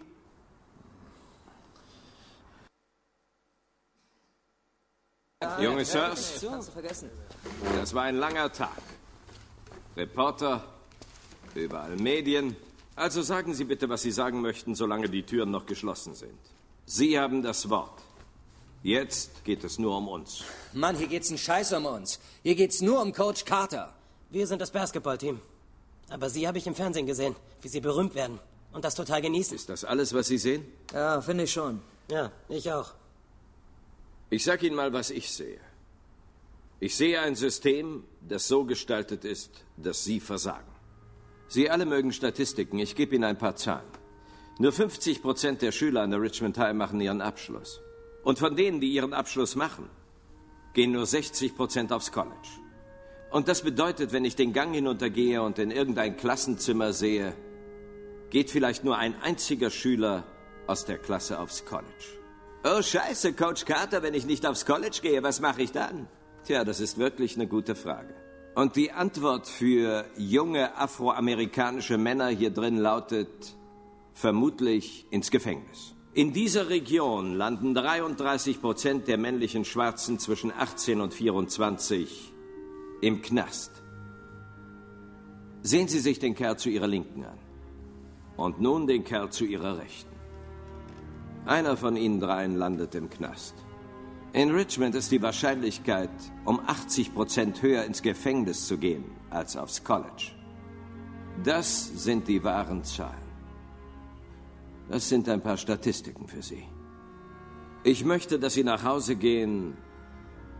Junge 5.58 5.86
Sirs, 5.86 6.44
das 7.74 7.94
war 7.94 8.02
ein 8.02 8.16
langer 8.16 8.52
Tag. 8.52 8.76
Reporter, 9.96 10.62
überall 11.54 11.96
Medien. 11.96 12.56
Also 12.94 13.22
sagen 13.22 13.54
Sie 13.54 13.64
bitte, 13.64 13.88
was 13.88 14.02
Sie 14.02 14.10
sagen 14.10 14.42
möchten, 14.42 14.74
solange 14.74 15.08
die 15.08 15.22
Türen 15.22 15.50
noch 15.50 15.64
geschlossen 15.64 16.14
sind. 16.14 16.38
Sie 16.84 17.18
haben 17.18 17.42
das 17.42 17.70
Wort. 17.70 18.02
Jetzt 18.82 19.42
geht 19.44 19.64
es 19.64 19.78
nur 19.78 19.96
um 19.96 20.08
uns. 20.08 20.44
Mann, 20.74 20.96
hier 20.96 21.06
geht's 21.06 21.30
einen 21.30 21.38
Scheiß 21.38 21.72
um 21.72 21.86
uns. 21.86 22.20
Hier 22.42 22.54
geht's 22.54 22.82
nur 22.82 23.00
um 23.00 23.14
Coach 23.14 23.46
Carter. 23.46 23.94
Wir 24.28 24.46
sind 24.46 24.60
das 24.60 24.70
Basketballteam. 24.70 25.40
Aber 26.10 26.28
Sie 26.28 26.46
habe 26.46 26.58
ich 26.58 26.66
im 26.66 26.74
Fernsehen 26.74 27.06
gesehen, 27.06 27.34
wie 27.62 27.68
Sie 27.68 27.80
berühmt 27.80 28.14
werden. 28.14 28.38
Und 28.74 28.84
das 28.84 28.94
total 28.94 29.22
genießen. 29.22 29.56
Ist 29.56 29.70
das 29.70 29.86
alles, 29.86 30.12
was 30.12 30.26
Sie 30.26 30.36
sehen? 30.36 30.70
Ja, 30.92 31.22
finde 31.22 31.44
ich 31.44 31.52
schon. 31.52 31.80
Ja, 32.10 32.30
ich 32.50 32.70
auch. 32.70 32.92
Ich 34.30 34.44
sag 34.44 34.62
Ihnen 34.62 34.76
mal, 34.76 34.92
was 34.92 35.10
ich 35.10 35.28
sehe. 35.28 35.60
Ich 36.78 36.96
sehe 36.96 37.20
ein 37.20 37.34
System, 37.34 38.04
das 38.26 38.46
so 38.46 38.64
gestaltet 38.64 39.24
ist, 39.24 39.50
dass 39.76 40.04
Sie 40.04 40.20
versagen. 40.20 40.70
Sie 41.48 41.68
alle 41.68 41.84
mögen 41.84 42.12
Statistiken. 42.12 42.78
Ich 42.78 42.94
gebe 42.94 43.16
Ihnen 43.16 43.24
ein 43.24 43.38
paar 43.38 43.56
Zahlen. 43.56 43.90
Nur 44.60 44.72
50 44.72 45.20
Prozent 45.20 45.62
der 45.62 45.72
Schüler 45.72 46.02
an 46.02 46.10
der 46.10 46.22
Richmond 46.22 46.56
High 46.58 46.74
machen 46.74 47.00
ihren 47.00 47.20
Abschluss. 47.20 47.80
Und 48.22 48.38
von 48.38 48.54
denen, 48.54 48.80
die 48.80 48.92
ihren 48.92 49.14
Abschluss 49.14 49.56
machen, 49.56 49.88
gehen 50.74 50.92
nur 50.92 51.06
60 51.06 51.56
Prozent 51.56 51.92
aufs 51.92 52.12
College. 52.12 52.60
Und 53.30 53.48
das 53.48 53.62
bedeutet, 53.62 54.12
wenn 54.12 54.24
ich 54.24 54.36
den 54.36 54.52
Gang 54.52 54.74
hinuntergehe 54.74 55.42
und 55.42 55.58
in 55.58 55.70
irgendein 55.70 56.16
Klassenzimmer 56.16 56.92
sehe, 56.92 57.34
geht 58.30 58.50
vielleicht 58.50 58.84
nur 58.84 58.96
ein 58.96 59.20
einziger 59.22 59.70
Schüler 59.70 60.24
aus 60.66 60.84
der 60.84 60.98
Klasse 60.98 61.40
aufs 61.40 61.64
College. 61.64 62.19
Oh 62.62 62.82
scheiße, 62.82 63.32
Coach 63.32 63.64
Carter, 63.64 64.02
wenn 64.02 64.12
ich 64.12 64.26
nicht 64.26 64.44
aufs 64.46 64.66
College 64.66 64.98
gehe, 65.00 65.22
was 65.22 65.40
mache 65.40 65.62
ich 65.62 65.72
dann? 65.72 66.08
Tja, 66.44 66.62
das 66.62 66.80
ist 66.80 66.98
wirklich 66.98 67.36
eine 67.36 67.46
gute 67.46 67.74
Frage. 67.74 68.14
Und 68.54 68.76
die 68.76 68.92
Antwort 68.92 69.48
für 69.48 70.04
junge 70.18 70.76
afroamerikanische 70.76 71.96
Männer 71.96 72.28
hier 72.28 72.50
drin 72.50 72.76
lautet 72.76 73.56
vermutlich 74.12 75.06
ins 75.10 75.30
Gefängnis. 75.30 75.94
In 76.12 76.34
dieser 76.34 76.68
Region 76.68 77.34
landen 77.34 77.72
33 77.72 78.60
Prozent 78.60 79.08
der 79.08 79.16
männlichen 79.16 79.64
Schwarzen 79.64 80.18
zwischen 80.18 80.52
18 80.52 81.00
und 81.00 81.14
24 81.14 82.34
im 83.00 83.22
Knast. 83.22 83.70
Sehen 85.62 85.88
Sie 85.88 86.00
sich 86.00 86.18
den 86.18 86.34
Kerl 86.34 86.58
zu 86.58 86.68
Ihrer 86.68 86.88
Linken 86.88 87.24
an. 87.24 87.38
Und 88.36 88.60
nun 88.60 88.86
den 88.86 89.04
Kerl 89.04 89.30
zu 89.30 89.44
Ihrer 89.44 89.78
Rechten. 89.78 90.09
Einer 91.46 91.76
von 91.76 91.96
Ihnen 91.96 92.20
dreien 92.20 92.56
landet 92.56 92.94
im 92.94 93.08
Knast. 93.08 93.54
In 94.32 94.50
Richmond 94.50 94.94
ist 94.94 95.10
die 95.10 95.22
Wahrscheinlichkeit, 95.22 96.10
um 96.44 96.60
80 96.60 97.14
Prozent 97.14 97.62
höher 97.62 97.84
ins 97.84 98.02
Gefängnis 98.02 98.66
zu 98.68 98.78
gehen 98.78 99.04
als 99.30 99.56
aufs 99.56 99.82
College. 99.82 100.32
Das 101.42 102.04
sind 102.04 102.28
die 102.28 102.44
wahren 102.44 102.84
Zahlen. 102.84 103.30
Das 104.88 105.08
sind 105.08 105.28
ein 105.28 105.40
paar 105.40 105.56
Statistiken 105.56 106.28
für 106.28 106.42
Sie. 106.42 106.64
Ich 107.82 108.04
möchte, 108.04 108.38
dass 108.38 108.54
Sie 108.54 108.64
nach 108.64 108.84
Hause 108.84 109.16
gehen 109.16 109.76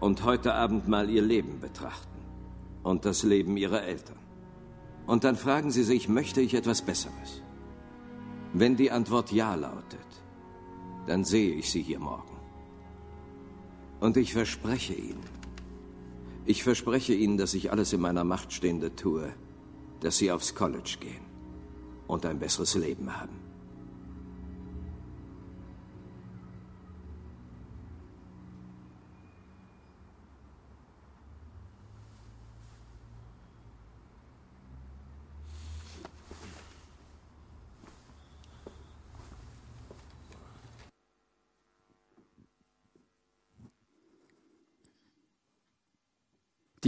und 0.00 0.24
heute 0.24 0.54
Abend 0.54 0.88
mal 0.88 1.10
Ihr 1.10 1.22
Leben 1.22 1.60
betrachten 1.60 2.18
und 2.82 3.04
das 3.04 3.22
Leben 3.22 3.56
Ihrer 3.56 3.82
Eltern. 3.82 4.18
Und 5.06 5.24
dann 5.24 5.36
fragen 5.36 5.70
Sie 5.70 5.82
sich, 5.82 6.08
möchte 6.08 6.40
ich 6.40 6.54
etwas 6.54 6.82
Besseres? 6.82 7.42
Wenn 8.52 8.76
die 8.76 8.90
Antwort 8.90 9.32
Ja 9.32 9.54
lautet, 9.54 9.99
dann 11.10 11.24
sehe 11.24 11.56
ich 11.56 11.68
Sie 11.68 11.82
hier 11.82 11.98
morgen. 11.98 12.36
Und 13.98 14.16
ich 14.16 14.32
verspreche 14.32 14.94
Ihnen, 14.94 15.24
ich 16.46 16.62
verspreche 16.62 17.14
Ihnen, 17.14 17.36
dass 17.36 17.52
ich 17.52 17.72
alles 17.72 17.92
in 17.92 18.00
meiner 18.00 18.22
Macht 18.22 18.52
Stehende 18.52 18.94
tue, 18.94 19.34
dass 19.98 20.18
Sie 20.18 20.30
aufs 20.30 20.54
College 20.54 20.98
gehen 21.00 21.24
und 22.06 22.24
ein 22.26 22.38
besseres 22.38 22.76
Leben 22.76 23.20
haben. 23.20 23.49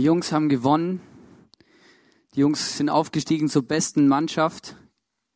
Die 0.03 0.07
Jungs 0.07 0.33
haben 0.33 0.49
gewonnen. 0.49 1.01
Die 2.35 2.41
Jungs 2.41 2.77
sind 2.77 2.89
aufgestiegen 2.89 3.49
zur 3.49 3.63
besten 3.63 4.09
Mannschaft 4.09 4.75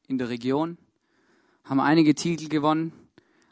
in 0.09 0.19
der 0.19 0.29
Region, 0.29 0.77
haben 1.63 1.79
einige 1.79 2.17
Titel 2.17 2.49
gewonnen, 2.49 2.93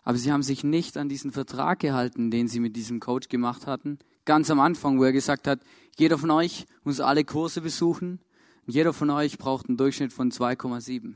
aber 0.02 0.18
sie 0.18 0.32
haben 0.32 0.42
sich 0.42 0.64
nicht 0.64 0.96
an 0.96 1.08
diesen 1.08 1.30
Vertrag 1.30 1.78
gehalten, 1.78 2.32
den 2.32 2.48
sie 2.48 2.58
mit 2.58 2.74
diesem 2.74 2.98
Coach 2.98 3.28
gemacht 3.28 3.68
hatten. 3.68 4.00
Ganz 4.24 4.50
am 4.50 4.58
Anfang, 4.58 4.98
wo 4.98 5.04
er 5.04 5.12
gesagt 5.12 5.46
hat, 5.46 5.60
jeder 5.96 6.18
von 6.18 6.32
euch 6.32 6.66
muss 6.82 6.98
alle 6.98 7.22
Kurse 7.22 7.60
besuchen 7.60 8.18
und 8.66 8.74
jeder 8.74 8.92
von 8.92 9.08
euch 9.10 9.38
braucht 9.38 9.68
einen 9.68 9.76
Durchschnitt 9.76 10.12
von 10.12 10.32
2,7. 10.32 11.14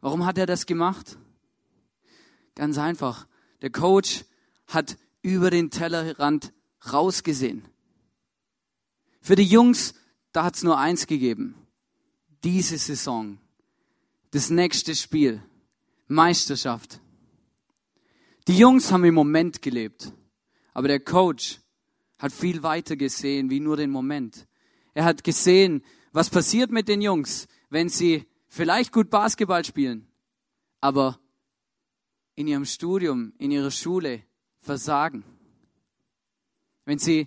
Warum 0.00 0.24
hat 0.26 0.38
er 0.38 0.46
das 0.46 0.66
gemacht? 0.66 1.18
Ganz 2.54 2.78
einfach. 2.78 3.26
Der 3.62 3.70
Coach 3.70 4.24
hat 4.68 4.96
über 5.22 5.50
den 5.50 5.72
Tellerrand 5.72 6.52
rausgesehen. 6.92 7.66
Für 9.26 9.34
die 9.34 9.42
Jungs, 9.42 9.92
da 10.30 10.44
hat 10.44 10.54
es 10.54 10.62
nur 10.62 10.78
eins 10.78 11.08
gegeben. 11.08 11.56
Diese 12.44 12.78
Saison. 12.78 13.38
Das 14.30 14.50
nächste 14.50 14.94
Spiel. 14.94 15.42
Meisterschaft. 16.06 17.00
Die 18.46 18.56
Jungs 18.56 18.92
haben 18.92 19.02
im 19.02 19.14
Moment 19.14 19.62
gelebt. 19.62 20.12
Aber 20.74 20.86
der 20.86 21.00
Coach 21.00 21.58
hat 22.20 22.30
viel 22.30 22.62
weiter 22.62 22.94
gesehen 22.94 23.50
wie 23.50 23.58
nur 23.58 23.76
den 23.76 23.90
Moment. 23.90 24.46
Er 24.94 25.04
hat 25.04 25.24
gesehen, 25.24 25.82
was 26.12 26.30
passiert 26.30 26.70
mit 26.70 26.86
den 26.86 27.02
Jungs, 27.02 27.48
wenn 27.68 27.88
sie 27.88 28.26
vielleicht 28.46 28.92
gut 28.92 29.10
Basketball 29.10 29.64
spielen, 29.64 30.06
aber 30.80 31.18
in 32.36 32.46
ihrem 32.46 32.64
Studium, 32.64 33.32
in 33.38 33.50
ihrer 33.50 33.72
Schule 33.72 34.22
versagen. 34.60 35.24
Wenn 36.84 37.00
sie 37.00 37.26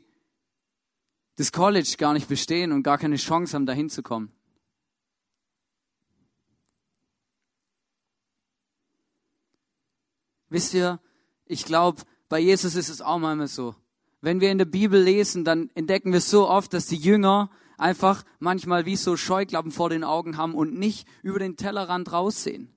das 1.40 1.54
College 1.54 1.96
gar 1.98 2.12
nicht 2.12 2.28
bestehen 2.28 2.74
und 2.74 2.84
gar 2.84 2.98
keine 2.98 3.16
Chance 3.16 3.54
haben, 3.54 3.66
dahin 3.66 3.90
zu 3.90 4.04
kommen. 4.04 4.30
Wisst 10.50 10.74
ihr, 10.74 11.00
ich 11.46 11.64
glaube, 11.64 12.02
bei 12.28 12.40
Jesus 12.40 12.76
ist 12.76 12.90
es 12.90 13.02
auch 13.02 13.20
manchmal 13.20 13.48
so. 13.48 13.74
Wenn 14.20 14.42
wir 14.42 14.52
in 14.52 14.58
der 14.58 14.66
Bibel 14.66 15.02
lesen, 15.02 15.46
dann 15.46 15.70
entdecken 15.76 16.12
wir 16.12 16.20
so 16.20 16.50
oft, 16.50 16.74
dass 16.74 16.88
die 16.88 16.98
Jünger 16.98 17.50
einfach 17.78 18.26
manchmal 18.40 18.86
wie 18.86 18.98
so 18.98 19.16
Scheuklappen 19.16 19.72
vor 19.72 19.90
den 19.90 20.04
Augen 20.04 20.36
haben 20.36 20.54
und 20.54 20.78
nicht 20.78 21.08
über 21.24 21.40
den 21.40 21.56
Tellerrand 21.56 22.12
raussehen. 22.12 22.76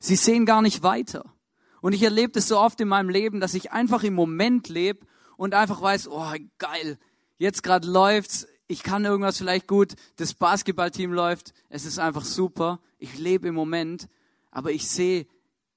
Sie 0.00 0.16
sehen 0.16 0.44
gar 0.44 0.60
nicht 0.60 0.82
weiter. 0.82 1.32
Und 1.80 1.92
ich 1.92 2.02
erlebe 2.02 2.32
das 2.32 2.48
so 2.48 2.58
oft 2.58 2.80
in 2.80 2.88
meinem 2.88 3.10
Leben, 3.10 3.38
dass 3.38 3.54
ich 3.54 3.70
einfach 3.70 4.02
im 4.02 4.14
Moment 4.14 4.68
lebe 4.68 5.06
und 5.36 5.54
einfach 5.54 5.80
weiß, 5.80 6.08
oh 6.08 6.32
geil, 6.58 6.98
jetzt 7.42 7.64
gerade 7.64 7.90
läuft's, 7.90 8.46
ich 8.68 8.84
kann 8.84 9.04
irgendwas 9.04 9.38
vielleicht 9.38 9.66
gut, 9.66 9.94
das 10.14 10.32
Basketballteam 10.32 11.12
läuft, 11.12 11.52
es 11.68 11.84
ist 11.84 11.98
einfach 11.98 12.24
super, 12.24 12.78
ich 12.98 13.18
lebe 13.18 13.48
im 13.48 13.54
Moment, 13.54 14.08
aber 14.52 14.70
ich 14.70 14.88
sehe 14.88 15.26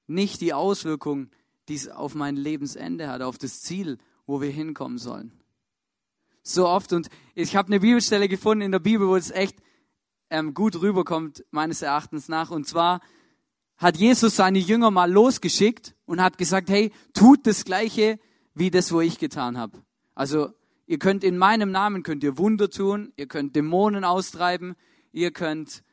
nicht 0.05 0.41
die 0.41 0.53
Auswirkungen, 0.53 1.31
die 1.67 1.73
es 1.73 1.89
auf 1.89 2.13
mein 2.13 2.35
Lebensende 2.35 3.07
hat, 3.07 3.23
auf 3.23 3.39
das 3.39 3.61
Ziel, 3.61 3.97
wo 4.27 4.41
wir 4.41 4.51
hinkommen 4.51 4.99
sollen. 4.99 5.31
So 6.43 6.67
oft 6.67 6.93
und 6.93 7.09
ich 7.33 7.55
habe 7.55 7.69
eine 7.69 7.79
Bibelstelle 7.79 8.29
gefunden 8.29 8.61
in 8.61 8.71
der 8.71 8.79
Bibel, 8.79 9.07
wo 9.07 9.15
es 9.15 9.31
echt 9.31 9.57
ähm, 10.29 10.53
gut 10.53 10.79
rüberkommt, 10.79 11.43
meines 11.49 11.81
Erachtens 11.81 12.29
nach. 12.29 12.51
Und 12.51 12.67
zwar 12.67 13.01
hat 13.77 13.97
Jesus 13.97 14.35
seine 14.35 14.59
Jünger 14.59 14.91
mal 14.91 15.11
losgeschickt 15.11 15.95
und 16.05 16.21
hat 16.21 16.37
gesagt, 16.37 16.69
hey, 16.69 16.91
tut 17.13 17.47
das 17.47 17.65
Gleiche 17.65 18.19
wie 18.53 18.69
das, 18.69 18.91
wo 18.91 19.01
ich 19.01 19.17
getan 19.17 19.57
habe. 19.57 19.81
Also 20.13 20.53
Ihr 20.87 20.99
könnt 20.99 21.23
in 21.23 21.37
meinem 21.37 21.71
Namen 21.71 22.03
könnt 22.03 22.23
ihr 22.23 22.37
Wunder 22.37 22.69
tun, 22.69 23.11
ihr 23.15 23.27
könnt 23.27 23.55
Dämonen 23.55 24.03
austreiben, 24.03 24.75
ihr 25.11 25.31
könnt 25.31 25.83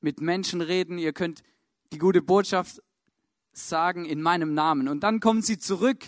mit 0.00 0.20
Menschen 0.20 0.60
reden, 0.60 0.98
ihr 0.98 1.12
könnt 1.12 1.42
die 1.92 1.98
gute 1.98 2.22
Botschaft 2.22 2.82
sagen 3.52 4.06
in 4.06 4.22
meinem 4.22 4.54
Namen. 4.54 4.88
Und 4.88 5.02
dann 5.02 5.20
kommen 5.20 5.42
sie 5.42 5.58
zurück 5.58 6.04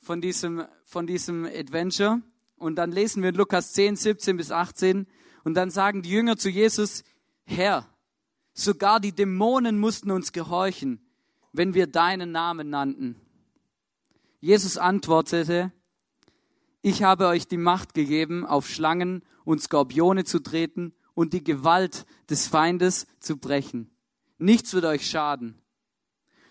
von 0.00 0.20
diesem, 0.20 0.64
von 0.84 1.06
diesem 1.06 1.44
Adventure 1.44 2.22
und 2.56 2.76
dann 2.76 2.92
lesen 2.92 3.22
wir 3.22 3.30
in 3.30 3.34
Lukas 3.34 3.72
10, 3.72 3.96
17 3.96 4.36
bis 4.36 4.52
18 4.52 5.06
und 5.42 5.54
dann 5.54 5.70
sagen 5.70 6.02
die 6.02 6.10
Jünger 6.10 6.36
zu 6.36 6.48
Jesus, 6.48 7.02
Herr, 7.44 7.88
sogar 8.52 9.00
die 9.00 9.12
Dämonen 9.12 9.78
mussten 9.78 10.12
uns 10.12 10.32
gehorchen, 10.32 11.00
wenn 11.52 11.74
wir 11.74 11.88
deinen 11.88 12.30
Namen 12.30 12.70
nannten. 12.70 13.16
Jesus 14.40 14.78
antwortete, 14.78 15.72
ich 16.86 17.02
habe 17.02 17.26
euch 17.26 17.48
die 17.48 17.56
Macht 17.56 17.94
gegeben, 17.94 18.46
auf 18.46 18.68
Schlangen 18.68 19.24
und 19.44 19.60
Skorpione 19.60 20.22
zu 20.22 20.38
treten 20.38 20.94
und 21.14 21.32
die 21.32 21.42
Gewalt 21.42 22.06
des 22.30 22.46
Feindes 22.46 23.08
zu 23.18 23.38
brechen. 23.38 23.90
Nichts 24.38 24.72
wird 24.72 24.84
euch 24.84 25.10
schaden. 25.10 25.60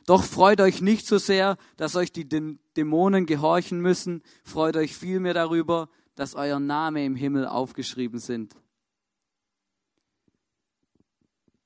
Doch 0.06 0.26
freut 0.26 0.60
euch 0.60 0.82
nicht 0.82 1.08
so 1.08 1.20
sehr, 1.20 1.56
dass 1.78 1.96
euch 1.96 2.12
die 2.12 2.28
Dämonen 2.76 3.26
gehorchen 3.26 3.80
müssen, 3.80 4.24
freut 4.44 4.76
euch 4.76 4.98
vielmehr 4.98 5.34
darüber, 5.34 5.88
dass 6.16 6.36
euer 6.36 6.60
Name 6.60 7.06
im 7.06 7.16
Himmel 7.16 7.48
aufgeschrieben 7.48 8.20
sind. 8.20 8.58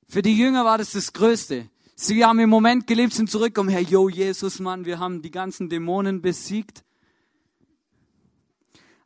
Für 0.08 0.21
die 0.21 0.38
Jünger 0.38 0.63
war 0.63 0.77
das 0.77 0.91
das 0.91 1.12
Größte. 1.12 1.67
Sie 1.95 2.23
haben 2.23 2.38
im 2.38 2.51
Moment 2.51 2.86
gelebt, 2.86 3.13
sind 3.13 3.32
zurückgekommen, 3.32 3.71
Herr, 3.71 3.82
yo, 3.82 4.10
Jesus, 4.10 4.60
Mann, 4.60 4.86
wir 4.86 4.99
haben 4.99 5.23
die 5.23 5.32
ganzen 5.32 5.69
Dämonen 5.69 6.21
besiegt. 6.21 6.84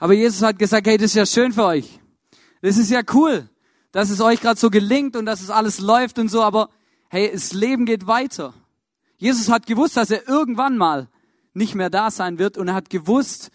Aber 0.03 0.11
Jesus 0.11 0.41
hat 0.41 0.59
gesagt, 0.59 0.85
hey, 0.85 0.97
das 0.97 1.11
ist 1.11 1.15
ja 1.15 1.25
schön 1.25 1.53
für 1.53 1.63
euch. 1.63 1.97
Das 2.61 2.75
ist 2.75 2.91
ja 2.91 3.03
cool, 3.13 3.49
dass 3.93 4.09
es 4.09 4.19
euch 4.19 4.41
gerade 4.41 4.59
so 4.59 4.69
gelingt 4.69 5.15
und 5.15 5.25
dass 5.25 5.39
es 5.39 5.49
alles 5.49 5.79
läuft 5.79 6.19
und 6.19 6.27
so, 6.27 6.43
aber 6.43 6.67
hey, 7.07 7.31
das 7.31 7.53
Leben 7.53 7.85
geht 7.85 8.05
weiter. 8.05 8.53
Jesus 9.15 9.47
hat 9.47 9.65
gewusst, 9.65 9.95
dass 9.95 10.11
er 10.11 10.27
irgendwann 10.27 10.75
mal 10.75 11.07
nicht 11.53 11.73
mehr 11.73 11.89
da 11.89 12.11
sein 12.11 12.37
wird 12.37 12.57
und 12.57 12.67
er 12.67 12.73
hat 12.73 12.89
gewusst, 12.89 13.49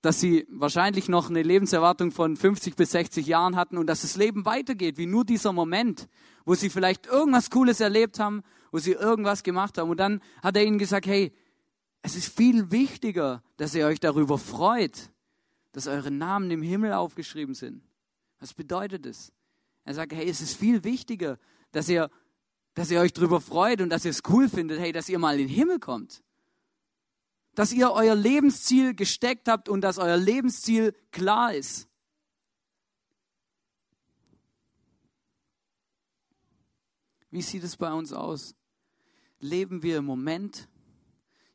dass 0.00 0.20
sie 0.20 0.46
wahrscheinlich 0.48 1.10
noch 1.10 1.28
eine 1.28 1.42
Lebenserwartung 1.42 2.12
von 2.12 2.34
50 2.34 2.76
bis 2.76 2.92
60 2.92 3.26
Jahren 3.26 3.54
hatten 3.54 3.76
und 3.76 3.86
dass 3.86 4.00
das 4.00 4.16
Leben 4.16 4.46
weitergeht, 4.46 4.96
wie 4.96 5.04
nur 5.04 5.26
dieser 5.26 5.52
Moment, 5.52 6.08
wo 6.46 6.54
sie 6.54 6.70
vielleicht 6.70 7.08
irgendwas 7.08 7.50
Cooles 7.50 7.80
erlebt 7.80 8.18
haben, 8.18 8.42
wo 8.72 8.78
sie 8.78 8.92
irgendwas 8.92 9.42
gemacht 9.42 9.76
haben. 9.76 9.90
Und 9.90 10.00
dann 10.00 10.22
hat 10.42 10.56
er 10.56 10.64
ihnen 10.64 10.78
gesagt, 10.78 11.06
hey, 11.06 11.30
es 12.00 12.16
ist 12.16 12.34
viel 12.34 12.70
wichtiger, 12.70 13.42
dass 13.58 13.74
ihr 13.74 13.84
euch 13.84 14.00
darüber 14.00 14.38
freut, 14.38 15.10
dass 15.74 15.86
eure 15.86 16.10
Namen 16.10 16.50
im 16.50 16.62
Himmel 16.62 16.94
aufgeschrieben 16.94 17.54
sind. 17.54 17.82
Was 18.40 18.54
bedeutet 18.54 19.04
das? 19.04 19.30
Er 19.84 19.92
sagt, 19.92 20.14
hey, 20.14 20.26
es 20.26 20.40
ist 20.40 20.56
viel 20.56 20.82
wichtiger, 20.84 21.38
dass 21.72 21.88
ihr, 21.90 22.10
dass 22.72 22.90
ihr 22.90 23.00
euch 23.00 23.12
darüber 23.12 23.42
freut 23.42 23.82
und 23.82 23.90
dass 23.90 24.06
ihr 24.06 24.10
es 24.10 24.22
cool 24.30 24.48
findet, 24.48 24.80
hey, 24.80 24.92
dass 24.92 25.10
ihr 25.10 25.18
mal 25.18 25.38
in 25.38 25.46
den 25.46 25.54
Himmel 25.54 25.78
kommt 25.78 26.24
dass 27.54 27.72
ihr 27.72 27.92
euer 27.92 28.14
Lebensziel 28.14 28.94
gesteckt 28.94 29.48
habt 29.48 29.68
und 29.68 29.80
dass 29.80 29.98
euer 29.98 30.16
Lebensziel 30.16 30.92
klar 31.12 31.54
ist. 31.54 31.88
Wie 37.30 37.42
sieht 37.42 37.64
es 37.64 37.76
bei 37.76 37.92
uns 37.92 38.12
aus? 38.12 38.54
Leben 39.40 39.82
wir 39.82 39.98
im 39.98 40.04
Moment? 40.04 40.68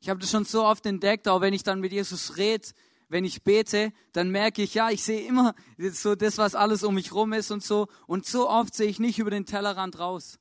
Ich 0.01 0.09
habe 0.09 0.19
das 0.19 0.31
schon 0.31 0.45
so 0.45 0.63
oft 0.63 0.85
entdeckt, 0.85 1.27
auch 1.27 1.41
wenn 1.41 1.53
ich 1.53 1.63
dann 1.63 1.79
mit 1.79 1.91
Jesus 1.91 2.37
rede, 2.37 2.69
wenn 3.09 3.25
ich 3.25 3.43
bete, 3.43 3.91
dann 4.13 4.29
merke 4.31 4.61
ich, 4.61 4.73
ja, 4.75 4.89
ich 4.89 5.03
sehe 5.03 5.27
immer 5.27 5.53
so 5.77 6.15
das, 6.15 6.37
was 6.37 6.55
alles 6.55 6.83
um 6.83 6.95
mich 6.95 7.11
rum 7.11 7.33
ist 7.33 7.51
und 7.51 7.63
so. 7.63 7.87
Und 8.07 8.25
so 8.25 8.49
oft 8.49 8.73
sehe 8.73 8.87
ich 8.87 8.99
nicht 8.99 9.19
über 9.19 9.31
den 9.31 9.45
Tellerrand 9.45 9.99
raus 9.99 10.39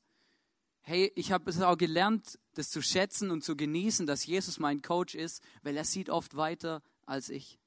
hey, 0.89 1.11
ich 1.15 1.31
habe 1.31 1.51
es 1.51 1.61
auch 1.61 1.77
gelernt, 1.77 2.39
das 2.55 2.71
zu 2.71 2.81
schätzen 2.81 3.29
und 3.29 3.43
zu 3.43 3.55
genießen, 3.55 4.07
dass 4.07 4.25
Jesus 4.25 4.57
mein 4.57 4.81
Coach 4.81 5.13
ist, 5.13 5.43
weil 5.61 5.77
er 5.77 5.85
sieht 5.85 6.09
oft 6.09 6.35
weiter 6.35 6.81
als 7.05 7.29
ich. 7.29 7.59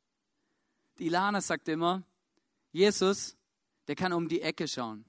Die 0.99 1.07
Ilana 1.07 1.41
sagt 1.41 1.69
immer, 1.69 2.03
Jesus, 2.73 3.37
der 3.87 3.95
kann 3.95 4.13
um 4.13 4.29
die 4.29 4.43
Ecke 4.43 4.67
schauen. 4.67 5.05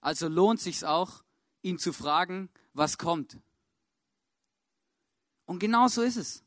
Also 0.00 0.26
lohnt 0.26 0.60
sich 0.60 0.86
auch, 0.86 1.22
ihn 1.60 1.78
zu 1.78 1.92
fragen, 1.92 2.48
was 2.72 2.96
kommt. 2.96 3.38
Und 5.44 5.58
genau 5.58 5.88
so 5.88 6.00
ist 6.00 6.16
es. 6.16 6.42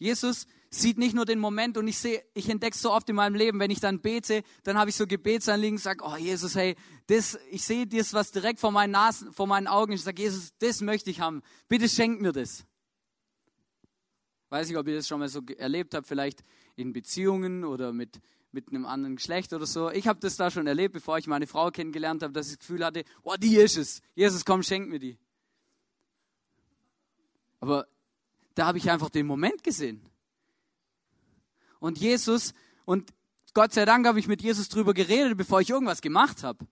Jesus 0.00 0.46
sieht 0.70 0.96
nicht 0.96 1.14
nur 1.14 1.26
den 1.26 1.38
Moment 1.38 1.76
und 1.76 1.86
ich 1.86 1.98
sehe, 1.98 2.24
ich 2.32 2.48
entdecke 2.48 2.76
so 2.76 2.90
oft 2.90 3.08
in 3.10 3.16
meinem 3.16 3.34
Leben, 3.34 3.60
wenn 3.60 3.70
ich 3.70 3.80
dann 3.80 4.00
bete, 4.00 4.42
dann 4.62 4.78
habe 4.78 4.88
ich 4.88 4.96
so 4.96 5.06
Gebetsanliegen, 5.06 5.78
sage, 5.78 6.02
oh 6.04 6.16
Jesus, 6.16 6.54
hey, 6.54 6.74
das, 7.08 7.38
ich 7.50 7.62
sehe 7.64 7.86
das 7.86 8.14
was 8.14 8.32
direkt 8.32 8.60
vor 8.60 8.70
meinen 8.70 8.92
Nasen, 8.92 9.30
vor 9.30 9.46
meinen 9.46 9.66
Augen. 9.66 9.92
Ich 9.92 10.02
sage, 10.02 10.22
Jesus, 10.22 10.54
das 10.58 10.80
möchte 10.80 11.10
ich 11.10 11.20
haben. 11.20 11.42
Bitte 11.68 11.86
schenk 11.86 12.22
mir 12.22 12.32
das. 12.32 12.64
Weiß 14.48 14.68
nicht, 14.68 14.78
ob 14.78 14.88
ihr 14.88 14.96
das 14.96 15.06
schon 15.06 15.20
mal 15.20 15.28
so 15.28 15.42
erlebt 15.58 15.92
habt, 15.92 16.06
vielleicht 16.06 16.42
in 16.76 16.94
Beziehungen 16.94 17.64
oder 17.64 17.92
mit, 17.92 18.18
mit 18.50 18.68
einem 18.68 18.86
anderen 18.86 19.16
Geschlecht 19.16 19.52
oder 19.52 19.66
so. 19.66 19.90
Ich 19.90 20.08
habe 20.08 20.18
das 20.18 20.36
da 20.36 20.50
schon 20.50 20.66
erlebt, 20.66 20.94
bevor 20.94 21.18
ich 21.18 21.26
meine 21.26 21.46
Frau 21.46 21.70
kennengelernt 21.70 22.22
habe, 22.22 22.32
dass 22.32 22.46
ich 22.46 22.56
das 22.56 22.60
Gefühl 22.60 22.86
hatte, 22.86 23.04
oh, 23.22 23.34
die 23.38 23.56
ist 23.56 23.76
es. 23.76 24.00
Jesus, 24.14 24.46
komm, 24.46 24.62
schenk 24.62 24.88
mir 24.88 24.98
die. 24.98 25.18
Aber 27.60 27.86
da 28.54 28.66
habe 28.66 28.78
ich 28.78 28.90
einfach 28.90 29.10
den 29.10 29.26
Moment 29.26 29.62
gesehen. 29.62 30.04
Und 31.78 31.98
Jesus, 31.98 32.52
und 32.84 33.12
Gott 33.54 33.72
sei 33.72 33.84
Dank 33.84 34.06
habe 34.06 34.18
ich 34.18 34.28
mit 34.28 34.42
Jesus 34.42 34.68
drüber 34.68 34.94
geredet, 34.94 35.36
bevor 35.36 35.60
ich 35.60 35.70
irgendwas 35.70 36.02
gemacht 36.02 36.42
habe. 36.42 36.66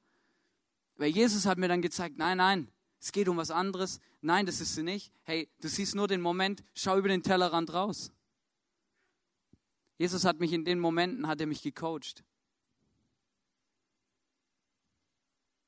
Weil 0.97 1.11
Jesus 1.11 1.47
hat 1.47 1.59
mir 1.59 1.69
dann 1.69 1.83
gezeigt, 1.83 2.19
nein, 2.19 2.39
nein, 2.39 2.69
es 3.01 3.13
geht 3.13 3.29
um 3.29 3.37
was 3.37 3.51
anderes. 3.51 4.01
Nein, 4.21 4.47
das 4.47 4.61
ist 4.61 4.75
sie 4.75 4.83
nicht. 4.83 5.13
Hey, 5.23 5.49
du 5.61 5.69
siehst 5.69 5.95
nur 5.95 6.09
den 6.09 6.21
Moment, 6.21 6.65
schau 6.75 6.99
über 6.99 7.09
den 7.09 7.23
Tellerrand 7.23 7.73
raus. 7.73 8.13
Jesus 9.97 10.25
hat 10.25 10.41
mich 10.41 10.53
in 10.53 10.65
den 10.65 10.79
Momenten, 10.79 11.27
hat 11.27 11.41
er 11.41 11.47
mich 11.47 11.63
gecoacht. 11.63 12.25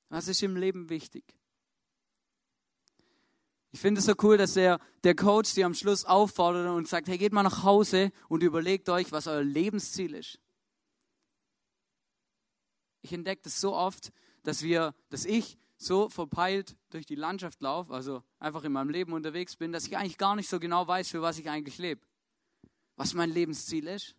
Was 0.09 0.29
ist 0.29 0.42
im 0.42 0.57
Leben 0.57 0.90
wichtig? 0.90 1.39
Ich 3.73 3.81
finde 3.81 4.01
es 4.01 4.07
so 4.07 4.15
cool, 4.23 4.37
dass 4.37 4.55
der, 4.55 4.81
der 5.05 5.15
Coach 5.15 5.51
sie 5.51 5.65
am 5.65 5.75
Schluss 5.75 6.05
auffordert 6.05 6.69
und 6.69 6.89
sagt, 6.89 7.09
hey, 7.09 7.19
geht 7.19 7.33
mal 7.33 7.45
nach 7.45 7.63
Hause 7.63 8.13
und 8.29 8.43
überlegt 8.43 8.89
euch, 8.89 9.13
was 9.13 9.29
euer 9.29 9.45
Lebensziel 9.45 10.15
ist. 10.15 10.41
Ich 13.03 13.13
entdecke 13.13 13.43
das 13.43 13.61
so 13.61 13.75
oft, 13.75 14.13
dass 14.43 14.63
wir, 14.63 14.95
dass 15.09 15.25
ich 15.25 15.57
so 15.77 16.09
verpeilt 16.09 16.77
durch 16.91 17.07
die 17.07 17.15
Landschaft 17.15 17.63
laufe, 17.63 17.95
also 17.95 18.23
einfach 18.39 18.65
in 18.65 18.73
meinem 18.73 18.91
Leben 18.91 19.13
unterwegs 19.13 19.57
bin, 19.57 19.73
dass 19.73 19.87
ich 19.87 19.97
eigentlich 19.97 20.19
gar 20.19 20.37
nicht 20.37 20.49
so 20.49 20.61
genau 20.61 20.87
weiß, 20.87 21.09
für 21.09 21.23
was 21.23 21.39
ich 21.39 21.49
eigentlich 21.49 21.79
lebe. 21.79 22.03
Was 22.97 23.15
mein 23.15 23.31
Lebensziel 23.31 23.87
ist. 23.87 24.15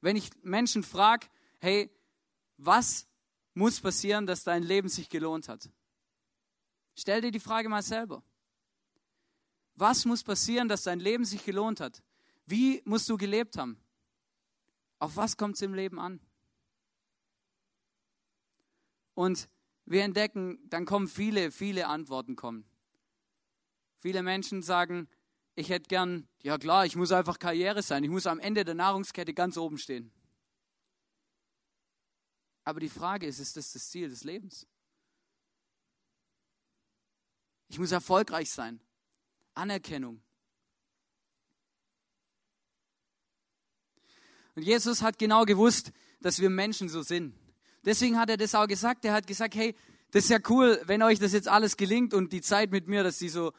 Wenn 0.00 0.16
ich 0.16 0.30
Menschen 0.42 0.82
frage, 0.82 1.28
hey, 1.60 1.90
was 2.58 3.06
muss 3.54 3.80
passieren, 3.80 4.26
dass 4.26 4.44
dein 4.44 4.62
Leben 4.62 4.88
sich 4.88 5.08
gelohnt 5.08 5.48
hat? 5.48 5.70
Stell 6.94 7.20
dir 7.20 7.30
die 7.30 7.40
Frage 7.40 7.68
mal 7.68 7.82
selber. 7.82 8.22
Was 9.74 10.04
muss 10.04 10.22
passieren, 10.22 10.68
dass 10.68 10.84
dein 10.84 11.00
Leben 11.00 11.24
sich 11.24 11.44
gelohnt 11.44 11.80
hat? 11.80 12.02
Wie 12.46 12.82
musst 12.84 13.08
du 13.08 13.16
gelebt 13.16 13.56
haben? 13.56 13.78
Auf 14.98 15.16
was 15.16 15.36
kommt 15.36 15.56
es 15.56 15.62
im 15.62 15.74
Leben 15.74 15.98
an? 15.98 16.20
Und 19.14 19.48
wir 19.84 20.02
entdecken, 20.02 20.58
dann 20.70 20.86
kommen 20.86 21.08
viele, 21.08 21.50
viele 21.50 21.88
Antworten 21.88 22.36
kommen. 22.36 22.64
Viele 23.98 24.22
Menschen 24.22 24.62
sagen, 24.62 25.08
ich 25.56 25.68
hätte 25.68 25.88
gern, 25.88 26.28
ja 26.42 26.58
klar, 26.58 26.84
ich 26.86 26.96
muss 26.96 27.12
einfach 27.12 27.38
Karriere 27.38 27.82
sein, 27.82 28.04
ich 28.04 28.10
muss 28.10 28.26
am 28.26 28.40
Ende 28.40 28.64
der 28.64 28.74
Nahrungskette 28.74 29.34
ganz 29.34 29.56
oben 29.56 29.78
stehen. 29.78 30.12
Aber 32.64 32.80
die 32.80 32.88
Frage 32.88 33.26
ist, 33.26 33.38
ist 33.38 33.56
das 33.56 33.72
das 33.72 33.90
Ziel 33.90 34.08
des 34.08 34.24
Lebens? 34.24 34.66
Ich 37.68 37.78
muss 37.78 37.92
erfolgreich 37.92 38.50
sein. 38.50 38.80
Anerkennung. 39.54 40.20
Und 44.54 44.62
Jesus 44.62 45.02
hat 45.02 45.18
genau 45.18 45.44
gewusst, 45.44 45.92
dass 46.20 46.40
wir 46.40 46.50
Menschen 46.50 46.88
so 46.88 47.02
sind. 47.02 47.34
Deswegen 47.84 48.18
hat 48.18 48.30
er 48.30 48.36
das 48.36 48.54
auch 48.54 48.66
gesagt. 48.66 49.04
Er 49.04 49.12
hat 49.12 49.26
gesagt, 49.26 49.54
hey, 49.54 49.74
das 50.10 50.24
ist 50.24 50.30
ja 50.30 50.38
cool, 50.48 50.80
wenn 50.86 51.02
euch 51.02 51.18
das 51.18 51.32
jetzt 51.32 51.48
alles 51.48 51.76
gelingt 51.76 52.14
und 52.14 52.32
die 52.32 52.40
Zeit 52.40 52.70
mit 52.70 52.86
mir, 52.86 53.02
dass 53.02 53.18
die 53.18 53.28
so 53.28 53.52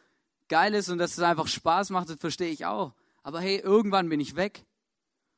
geil 0.48 0.74
ist 0.74 0.90
und 0.90 0.98
dass 0.98 1.12
es 1.12 1.20
einfach 1.20 1.48
Spaß 1.48 1.90
macht, 1.90 2.10
das 2.10 2.20
verstehe 2.20 2.50
ich 2.50 2.66
auch. 2.66 2.94
Aber 3.24 3.42
hey, 3.42 3.58
irgendwann 3.58 4.10
bin 4.10 4.20
ich 4.20 4.36
weg. 4.36 4.66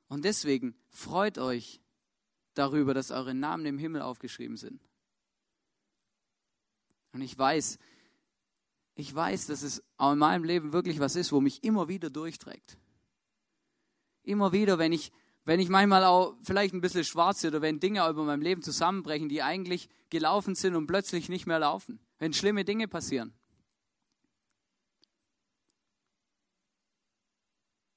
Und 0.10 0.25
deswegen 0.25 0.75
freut 0.89 1.38
euch 1.38 1.82
darüber, 2.53 2.93
dass 2.93 3.12
eure 3.12 3.34
Namen 3.34 3.65
im 3.65 3.77
Himmel 3.77 4.01
aufgeschrieben 4.01 4.58
sind. 4.58 4.82
Und 7.13 7.21
ich 7.21 7.38
weiß, 7.38 7.80
ich 8.97 9.13
weiß, 9.13 9.45
dass 9.45 9.62
es 9.62 9.83
auch 9.97 10.13
in 10.13 10.17
meinem 10.17 10.43
Leben 10.43 10.73
wirklich 10.73 10.99
was 10.99 11.15
ist, 11.15 11.31
wo 11.31 11.39
mich 11.39 11.63
immer 11.63 11.88
wieder 11.88 12.10
durchträgt. 12.10 12.79
Immer 14.23 14.51
wieder, 14.51 14.79
wenn 14.79 14.91
ich, 14.91 15.12
wenn 15.45 15.60
ich 15.60 15.69
manchmal 15.69 16.03
auch 16.03 16.36
vielleicht 16.41 16.73
ein 16.73 16.81
bisschen 16.81 17.03
schwarz 17.03 17.45
oder 17.45 17.62
wenn 17.62 17.79
Dinge 17.79 18.10
über 18.10 18.23
meinem 18.23 18.41
Leben 18.41 18.63
zusammenbrechen, 18.63 19.29
die 19.29 19.43
eigentlich 19.43 19.88
gelaufen 20.10 20.55
sind 20.55 20.75
und 20.75 20.88
plötzlich 20.88 21.29
nicht 21.29 21.45
mehr 21.45 21.60
laufen. 21.60 21.99
Wenn 22.17 22.33
schlimme 22.33 22.65
Dinge 22.65 22.88
passieren. 22.88 23.36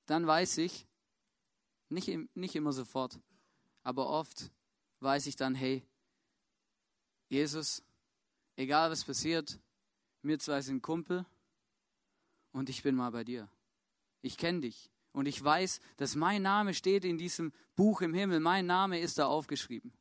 Dann 0.04 0.26
weiß 0.26 0.58
ich, 0.58 0.86
nicht, 1.88 2.10
nicht 2.34 2.54
immer 2.54 2.72
sofort, 2.72 3.18
aber 3.84 4.06
oft 4.06 4.50
weiß 4.98 5.26
ich 5.28 5.36
dann, 5.36 5.54
hey, 5.54 5.82
Jesus, 7.30 7.82
egal 8.56 8.90
was 8.90 9.02
passiert, 9.02 9.58
wir 10.22 10.38
zwei 10.38 10.60
sind 10.60 10.82
Kumpel 10.82 11.24
und 12.52 12.68
ich 12.68 12.82
bin 12.82 12.94
mal 12.94 13.10
bei 13.10 13.24
dir. 13.24 13.48
Ich 14.22 14.36
kenne 14.36 14.60
dich 14.60 14.90
und 15.12 15.26
ich 15.26 15.42
weiß, 15.42 15.80
dass 15.96 16.14
mein 16.14 16.42
Name 16.42 16.74
steht 16.74 17.04
in 17.04 17.18
diesem 17.18 17.52
Buch 17.74 18.02
im 18.02 18.14
Himmel. 18.14 18.40
Mein 18.40 18.66
Name 18.66 19.00
ist 19.00 19.18
da 19.18 19.26
aufgeschrieben. 19.26 19.92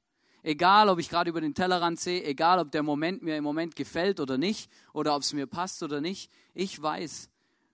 Egal, 0.41 0.87
ob 0.89 0.99
ich 0.99 1.09
gerade 1.09 1.29
über 1.29 1.41
den 1.41 1.53
Tellerrand 1.53 1.99
sehe, 1.99 2.23
egal, 2.23 2.59
ob 2.59 2.71
der 2.71 2.83
Moment 2.83 3.21
mir 3.21 3.35
im 3.35 3.43
Moment 3.43 3.75
gefällt 3.75 4.19
oder 4.19 4.37
nicht, 4.37 4.71
oder 4.93 5.15
ob 5.15 5.21
es 5.21 5.33
mir 5.33 5.47
passt 5.47 5.83
oder 5.83 5.99
nicht, 5.99 6.31
ich 6.53 6.81
weiß, 6.81 7.29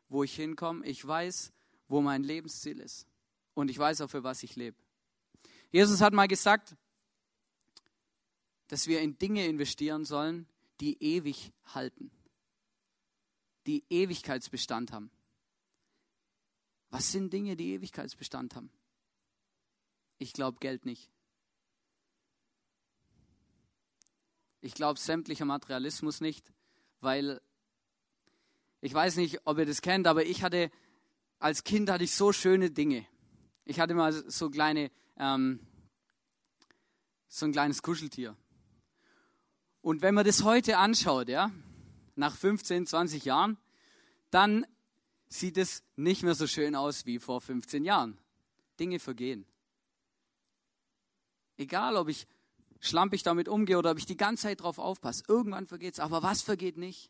wo 0.09 0.23
ich 0.23 0.35
hinkomme. 0.35 0.85
Ich 0.85 1.05
weiß, 1.05 1.51
wo 1.87 2.01
mein 2.01 2.23
Lebensziel 2.23 2.79
ist. 2.79 3.07
Und 3.53 3.69
ich 3.69 3.77
weiß 3.77 4.01
auch, 4.01 4.09
für 4.09 4.23
was 4.23 4.41
ich 4.43 4.55
lebe. 4.55 4.77
Jesus 5.71 6.01
hat 6.01 6.13
mal 6.13 6.27
gesagt, 6.27 6.75
dass 8.67 8.87
wir 8.87 9.01
in 9.01 9.17
Dinge 9.19 9.45
investieren 9.45 10.05
sollen, 10.05 10.47
die 10.79 11.01
ewig 11.03 11.53
halten 11.65 12.11
die 13.65 13.83
Ewigkeitsbestand 13.89 14.91
haben. 14.91 15.11
Was 16.89 17.11
sind 17.11 17.33
Dinge, 17.33 17.55
die 17.55 17.73
Ewigkeitsbestand 17.73 18.55
haben? 18.55 18.69
Ich 20.17 20.33
glaube 20.33 20.59
Geld 20.59 20.85
nicht. 20.85 21.09
Ich 24.61 24.73
glaube 24.73 24.99
sämtlicher 24.99 25.45
Materialismus 25.45 26.21
nicht, 26.21 26.53
weil 27.01 27.41
Ich 28.85 28.93
weiß 28.93 29.15
nicht, 29.15 29.39
ob 29.45 29.57
ihr 29.57 29.65
das 29.65 29.81
kennt, 29.81 30.05
aber 30.05 30.27
ich 30.27 30.43
hatte, 30.43 30.69
als 31.39 31.63
Kind 31.63 31.89
hatte 31.89 32.03
ich 32.03 32.11
so 32.11 32.31
schöne 32.31 32.69
Dinge. 32.69 33.07
Ich 33.63 33.79
hatte 33.79 33.95
mal 33.95 34.13
so 34.13 34.51
kleine, 34.51 34.91
ähm, 35.17 35.59
so 37.27 37.47
ein 37.47 37.51
kleines 37.51 37.81
Kuscheltier. 37.81 38.37
Und 39.81 40.03
wenn 40.03 40.13
man 40.13 40.23
das 40.23 40.43
heute 40.43 40.77
anschaut, 40.77 41.29
ja, 41.29 41.49
nach 42.15 42.35
15, 42.35 42.87
20 42.87 43.25
Jahren, 43.25 43.57
dann 44.31 44.65
sieht 45.27 45.57
es 45.57 45.83
nicht 45.95 46.23
mehr 46.23 46.35
so 46.35 46.47
schön 46.47 46.75
aus 46.75 47.05
wie 47.05 47.19
vor 47.19 47.41
15 47.41 47.83
Jahren. 47.85 48.17
Dinge 48.79 48.99
vergehen. 48.99 49.45
Egal, 51.57 51.95
ob 51.95 52.09
ich 52.09 52.27
schlampig 52.79 53.23
damit 53.23 53.47
umgehe 53.47 53.77
oder 53.77 53.91
ob 53.91 53.97
ich 53.97 54.05
die 54.05 54.17
ganze 54.17 54.43
Zeit 54.43 54.61
drauf 54.61 54.77
aufpasse, 54.77 55.23
irgendwann 55.27 55.65
vergeht 55.65 55.93
es. 55.93 55.99
Aber 55.99 56.23
was 56.23 56.41
vergeht 56.41 56.77
nicht? 56.77 57.09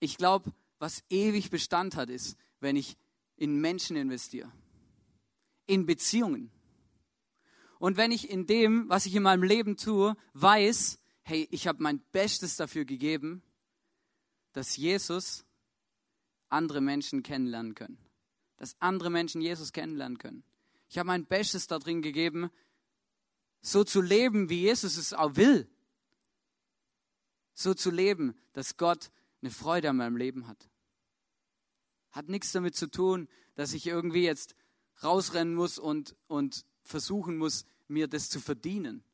Ich 0.00 0.16
glaube, 0.16 0.52
was 0.78 1.02
ewig 1.08 1.50
Bestand 1.50 1.96
hat, 1.96 2.10
ist, 2.10 2.36
wenn 2.60 2.76
ich 2.76 2.96
in 3.36 3.60
Menschen 3.60 3.96
investiere, 3.96 4.50
in 5.66 5.86
Beziehungen. 5.86 6.50
Und 7.78 7.96
wenn 7.96 8.10
ich 8.10 8.30
in 8.30 8.46
dem, 8.46 8.88
was 8.88 9.06
ich 9.06 9.14
in 9.14 9.22
meinem 9.22 9.44
Leben 9.44 9.76
tue, 9.76 10.16
weiß, 10.34 10.98
hey, 11.22 11.46
ich 11.50 11.68
habe 11.68 11.82
mein 11.82 12.00
Bestes 12.12 12.56
dafür 12.56 12.84
gegeben, 12.84 13.42
dass 14.52 14.76
Jesus 14.76 15.44
andere 16.48 16.80
Menschen 16.80 17.22
kennenlernen 17.22 17.74
können. 17.74 17.98
Dass 18.56 18.76
andere 18.80 19.10
Menschen 19.10 19.40
Jesus 19.40 19.72
kennenlernen 19.72 20.18
können. 20.18 20.42
Ich 20.88 20.98
habe 20.98 21.06
mein 21.06 21.26
Bestes 21.26 21.66
darin 21.66 22.02
gegeben, 22.02 22.50
so 23.60 23.84
zu 23.84 24.00
leben, 24.00 24.48
wie 24.48 24.62
Jesus 24.62 24.96
es 24.96 25.12
auch 25.12 25.36
will. 25.36 25.68
So 27.54 27.74
zu 27.74 27.90
leben, 27.90 28.34
dass 28.52 28.76
Gott 28.76 29.10
eine 29.42 29.50
Freude 29.50 29.90
an 29.90 29.96
meinem 29.96 30.16
Leben 30.16 30.46
hat. 30.46 30.68
Hat 32.10 32.28
nichts 32.28 32.52
damit 32.52 32.76
zu 32.76 32.90
tun, 32.90 33.28
dass 33.54 33.72
ich 33.72 33.86
irgendwie 33.86 34.24
jetzt 34.24 34.54
rausrennen 35.02 35.54
muss 35.54 35.78
und, 35.78 36.16
und 36.26 36.64
versuchen 36.82 37.36
muss, 37.36 37.64
mir 37.86 38.08
das 38.08 38.30
zu 38.30 38.40
verdienen. 38.40 39.04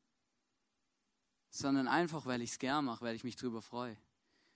Sondern 1.50 1.88
einfach, 1.88 2.26
weil 2.26 2.42
ich 2.42 2.50
es 2.50 2.58
gern 2.58 2.84
mache, 2.84 3.04
weil 3.04 3.16
ich 3.16 3.24
mich 3.24 3.36
darüber 3.36 3.62
freue. 3.62 3.96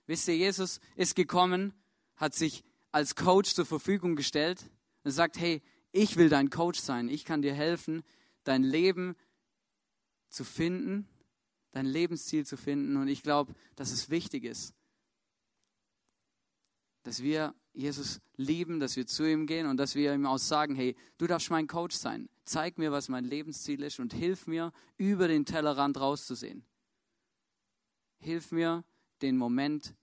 Wisst 0.09 0.27
ihr, 0.27 0.35
Jesus 0.35 0.79
ist 0.95 1.15
gekommen, 1.15 1.71
hat 2.15 2.33
sich 2.33 2.63
als 2.91 3.13
Coach 3.13 3.53
zur 3.53 3.67
Verfügung 3.67 4.15
gestellt 4.15 4.67
und 5.03 5.11
sagt, 5.11 5.37
hey, 5.37 5.61
ich 5.91 6.17
will 6.17 6.29
dein 6.29 6.49
Coach 6.49 6.79
sein, 6.79 7.09
ich 7.09 7.25
kann 7.25 7.43
dir 7.43 7.53
helfen, 7.53 8.01
dein 8.43 8.63
Leben 8.63 9.15
zu 10.29 10.43
finden, 10.43 11.07
dein 11.69 11.85
Lebensziel 11.85 12.43
zu 12.43 12.57
finden. 12.57 12.97
Und 12.97 13.07
ich 13.07 13.21
glaube, 13.21 13.53
dass 13.75 13.91
es 13.91 14.09
wichtig 14.09 14.45
ist, 14.45 14.73
dass 17.03 17.21
wir 17.21 17.53
Jesus 17.73 18.19
lieben, 18.35 18.79
dass 18.79 18.95
wir 18.95 19.05
zu 19.05 19.29
ihm 19.29 19.45
gehen 19.45 19.67
und 19.67 19.77
dass 19.77 19.93
wir 19.93 20.15
ihm 20.15 20.25
auch 20.25 20.39
sagen, 20.39 20.73
hey, 20.73 20.95
du 21.19 21.27
darfst 21.27 21.51
mein 21.51 21.67
Coach 21.67 21.95
sein. 21.95 22.29
Zeig 22.45 22.79
mir, 22.79 22.91
was 22.91 23.09
mein 23.09 23.25
Lebensziel 23.25 23.83
ist 23.83 23.99
und 23.99 24.11
hilf 24.15 24.47
mir, 24.47 24.73
über 24.97 25.27
den 25.27 25.45
Tellerrand 25.45 25.99
rauszusehen. 25.99 26.65
Hilf 28.17 28.51
mir, 28.51 28.83
den 29.21 29.37
Moment 29.37 29.93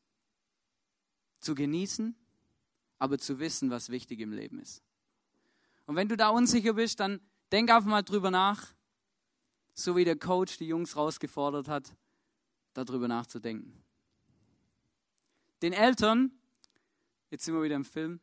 zu 1.46 1.54
genießen, 1.54 2.16
aber 2.98 3.18
zu 3.18 3.38
wissen, 3.38 3.70
was 3.70 3.88
wichtig 3.88 4.20
im 4.20 4.32
Leben 4.32 4.58
ist. 4.58 4.82
Und 5.86 5.94
wenn 5.94 6.08
du 6.08 6.16
da 6.16 6.28
unsicher 6.30 6.74
bist, 6.74 6.98
dann 6.98 7.20
denk 7.52 7.70
einfach 7.70 7.88
mal 7.88 8.02
drüber 8.02 8.32
nach, 8.32 8.74
so 9.72 9.94
wie 9.94 10.04
der 10.04 10.18
Coach 10.18 10.58
die 10.58 10.66
Jungs 10.66 10.96
rausgefordert 10.96 11.68
hat, 11.68 11.94
darüber 12.74 13.06
nachzudenken. 13.06 13.72
Den 15.62 15.72
Eltern, 15.72 16.32
jetzt 17.30 17.44
sind 17.44 17.54
wir 17.54 17.62
wieder 17.62 17.76
im 17.76 17.84
Film, 17.84 18.20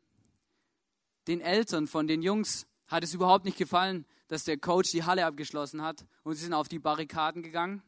den 1.27 1.39
Eltern 1.39 1.87
von 1.87 2.07
den 2.07 2.21
Jungs 2.21 2.67
hat 2.87 3.05
es 3.05 3.13
überhaupt 3.13 3.45
nicht 3.45 3.57
gefallen, 3.57 4.05
dass 4.27 4.43
der 4.43 4.57
Coach 4.57 4.91
die 4.91 5.03
Halle 5.03 5.25
abgeschlossen 5.25 5.81
hat 5.81 6.05
und 6.23 6.35
sie 6.35 6.43
sind 6.43 6.53
auf 6.53 6.67
die 6.67 6.79
Barrikaden 6.79 7.41
gegangen 7.41 7.81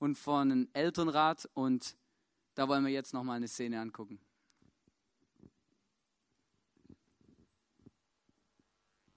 und 0.00 0.18
von 0.18 0.50
einem 0.50 0.68
Elternrat 0.72 1.48
und 1.54 1.96
da 2.56 2.66
wollen 2.66 2.84
wir 2.84 2.92
jetzt 2.92 3.14
nochmal 3.14 3.36
eine 3.36 3.46
Szene 3.46 3.80
angucken. 3.80 4.18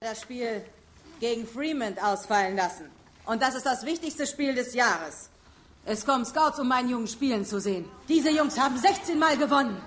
Das 0.03 0.19
Spiel 0.19 0.61
gegen 1.21 1.47
Fremont 1.47 1.97
ausfallen 2.03 2.57
lassen. 2.57 2.91
Und 3.25 3.41
das 3.41 3.55
ist 3.55 3.65
das 3.65 3.85
wichtigste 3.85 4.27
Spiel 4.27 4.53
des 4.53 4.73
Jahres. 4.73 5.29
Es 5.85 6.05
kommen 6.05 6.25
Scouts, 6.25 6.59
um 6.59 6.67
meinen 6.67 6.89
Jungen 6.89 7.07
spielen 7.07 7.45
zu 7.45 7.61
sehen. 7.61 7.89
Diese 8.09 8.29
Jungs 8.29 8.59
haben 8.59 8.77
16 8.77 9.17
Mal 9.17 9.37
gewonnen. 9.37 9.81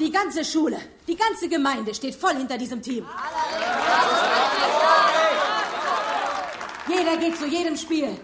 Die 0.00 0.10
ganze 0.10 0.44
Schule, 0.44 0.78
die 1.06 1.14
ganze 1.14 1.48
Gemeinde 1.48 1.94
steht 1.94 2.16
voll 2.16 2.34
hinter 2.34 2.58
diesem 2.58 2.82
Team. 2.82 3.06
Jeder 6.88 7.16
geht 7.18 7.38
zu 7.38 7.46
jedem 7.46 7.76
Spiel. 7.76 8.18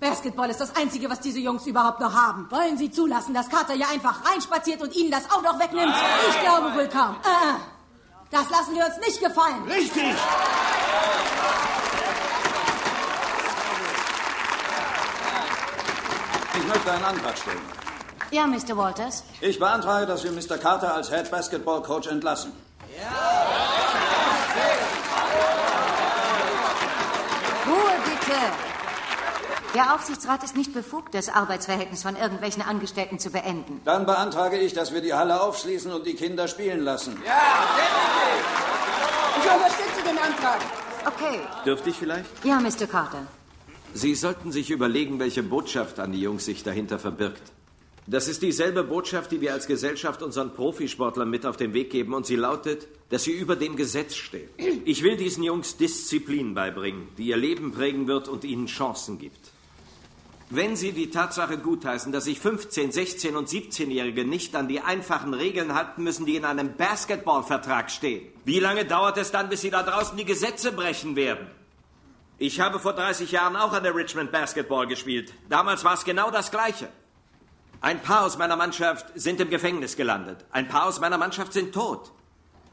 Basketball 0.00 0.50
ist 0.50 0.60
das 0.60 0.74
Einzige, 0.74 1.08
was 1.08 1.20
diese 1.20 1.38
Jungs 1.38 1.64
überhaupt 1.64 2.00
noch 2.00 2.12
haben. 2.12 2.50
Wollen 2.50 2.76
Sie 2.76 2.90
zulassen, 2.90 3.34
dass 3.34 3.48
Carter 3.48 3.74
hier 3.74 3.88
einfach 3.88 4.28
reinspaziert 4.28 4.82
und 4.82 4.96
Ihnen 4.96 5.12
das 5.12 5.30
auch 5.30 5.42
noch 5.42 5.60
wegnimmt? 5.60 5.94
Ich 6.28 6.40
glaube 6.40 6.74
wohl 6.74 6.88
kaum. 6.88 7.14
Äh, 7.22 7.77
das 8.30 8.50
lassen 8.50 8.74
wir 8.74 8.84
uns 8.86 8.96
nicht 8.98 9.20
gefallen. 9.20 9.62
Richtig! 9.68 10.14
Ich 16.56 16.66
möchte 16.66 16.92
einen 16.92 17.04
Antrag 17.04 17.38
stellen. 17.38 17.60
Ja, 18.30 18.46
Mr. 18.46 18.76
Walters. 18.76 19.24
Ich 19.40 19.58
beantrage, 19.58 20.06
dass 20.06 20.22
wir 20.22 20.32
Mr. 20.32 20.58
Carter 20.58 20.94
als 20.94 21.08
Head 21.08 21.30
Basketball 21.30 21.82
Coach 21.82 22.08
entlassen. 22.08 22.52
Ruhe 27.66 27.92
bitte. 28.04 28.38
Der 29.74 29.94
Aufsichtsrat 29.94 30.42
ist 30.44 30.56
nicht 30.56 30.72
befugt, 30.72 31.14
das 31.14 31.28
Arbeitsverhältnis 31.28 32.02
von 32.02 32.16
irgendwelchen 32.16 32.62
Angestellten 32.62 33.18
zu 33.18 33.30
beenden. 33.30 33.82
Dann 33.84 34.06
beantrage 34.06 34.58
ich, 34.58 34.72
dass 34.72 34.94
wir 34.94 35.02
die 35.02 35.12
Halle 35.12 35.42
aufschließen 35.42 35.92
und 35.92 36.06
die 36.06 36.14
Kinder 36.14 36.48
spielen 36.48 36.80
lassen. 36.80 37.16
Ich 39.36 39.50
unterstütze 39.50 40.02
den 40.08 40.18
Antrag. 40.18 40.60
Okay. 41.06 41.40
Dürfte 41.66 41.90
ich 41.90 41.96
vielleicht? 41.96 42.30
Ja, 42.44 42.60
Mr. 42.60 42.86
Carter. 42.86 43.26
Sie 43.92 44.14
sollten 44.14 44.52
sich 44.52 44.70
überlegen, 44.70 45.18
welche 45.18 45.42
Botschaft 45.42 46.00
an 46.00 46.12
die 46.12 46.20
Jungs 46.20 46.46
sich 46.46 46.62
dahinter 46.62 46.98
verbirgt. 46.98 47.42
Das 48.06 48.26
ist 48.26 48.40
dieselbe 48.40 48.84
Botschaft, 48.84 49.32
die 49.32 49.42
wir 49.42 49.52
als 49.52 49.66
Gesellschaft 49.66 50.22
unseren 50.22 50.54
Profisportlern 50.54 51.28
mit 51.28 51.44
auf 51.44 51.58
den 51.58 51.74
Weg 51.74 51.90
geben 51.90 52.14
und 52.14 52.24
sie 52.24 52.36
lautet, 52.36 52.88
dass 53.10 53.24
sie 53.24 53.32
über 53.32 53.54
dem 53.54 53.76
Gesetz 53.76 54.14
stehen. 54.14 54.48
Ich 54.86 55.02
will 55.02 55.18
diesen 55.18 55.42
Jungs 55.42 55.76
Disziplin 55.76 56.54
beibringen, 56.54 57.08
die 57.18 57.26
ihr 57.26 57.36
Leben 57.36 57.70
prägen 57.70 58.06
wird 58.06 58.28
und 58.28 58.44
ihnen 58.44 58.66
Chancen 58.66 59.18
gibt. 59.18 59.47
Wenn 60.50 60.76
Sie 60.76 60.92
die 60.92 61.10
Tatsache 61.10 61.58
gutheißen, 61.58 62.10
dass 62.10 62.24
sich 62.24 62.40
15, 62.40 62.90
16 62.90 63.36
und 63.36 63.48
17-Jährige 63.48 64.24
nicht 64.24 64.56
an 64.56 64.66
die 64.66 64.80
einfachen 64.80 65.34
Regeln 65.34 65.74
halten 65.74 66.02
müssen, 66.02 66.24
die 66.24 66.36
in 66.36 66.46
einem 66.46 66.74
Basketballvertrag 66.74 67.90
stehen, 67.90 68.26
wie 68.46 68.58
lange 68.58 68.86
dauert 68.86 69.18
es 69.18 69.30
dann, 69.30 69.50
bis 69.50 69.60
Sie 69.60 69.70
da 69.70 69.82
draußen 69.82 70.16
die 70.16 70.24
Gesetze 70.24 70.72
brechen 70.72 71.16
werden? 71.16 71.48
Ich 72.38 72.60
habe 72.60 72.78
vor 72.78 72.94
30 72.94 73.30
Jahren 73.30 73.56
auch 73.56 73.74
an 73.74 73.82
der 73.82 73.94
Richmond 73.94 74.32
Basketball 74.32 74.86
gespielt. 74.86 75.34
Damals 75.50 75.84
war 75.84 75.94
es 75.94 76.04
genau 76.04 76.30
das 76.30 76.50
Gleiche. 76.50 76.88
Ein 77.82 78.00
paar 78.00 78.24
aus 78.24 78.38
meiner 78.38 78.56
Mannschaft 78.56 79.06
sind 79.16 79.40
im 79.40 79.50
Gefängnis 79.50 79.96
gelandet. 79.96 80.46
Ein 80.50 80.68
paar 80.68 80.86
aus 80.86 80.98
meiner 80.98 81.18
Mannschaft 81.18 81.52
sind 81.52 81.74
tot. 81.74 82.10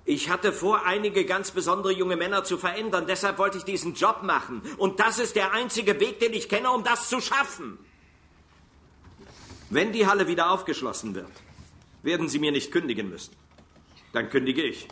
Ich 0.07 0.29
hatte 0.29 0.53
vor, 0.53 0.85
einige 0.85 1.25
ganz 1.25 1.49
besondere 1.49 1.91
junge 1.91 2.15
Männer 2.15 2.43
zu 2.43 2.59
verändern. 2.59 3.05
Deshalb 3.07 3.39
wollte 3.39 3.57
ich 3.57 3.63
diesen 3.63 3.95
Job 3.95 4.21
machen. 4.21 4.61
Und 4.77 4.99
das 4.99 5.17
ist 5.17 5.35
der 5.35 5.51
einzige 5.51 5.99
Weg, 5.99 6.19
den 6.19 6.31
ich 6.33 6.47
kenne, 6.47 6.69
um 6.69 6.83
das 6.83 7.09
zu 7.09 7.19
schaffen. 7.19 7.79
Wenn 9.71 9.91
die 9.91 10.05
Halle 10.05 10.27
wieder 10.27 10.51
aufgeschlossen 10.51 11.15
wird, 11.15 11.31
werden 12.03 12.29
Sie 12.29 12.37
mir 12.37 12.51
nicht 12.51 12.71
kündigen 12.71 13.09
müssen. 13.09 13.35
Dann 14.13 14.29
kündige 14.29 14.61
ich. 14.61 14.87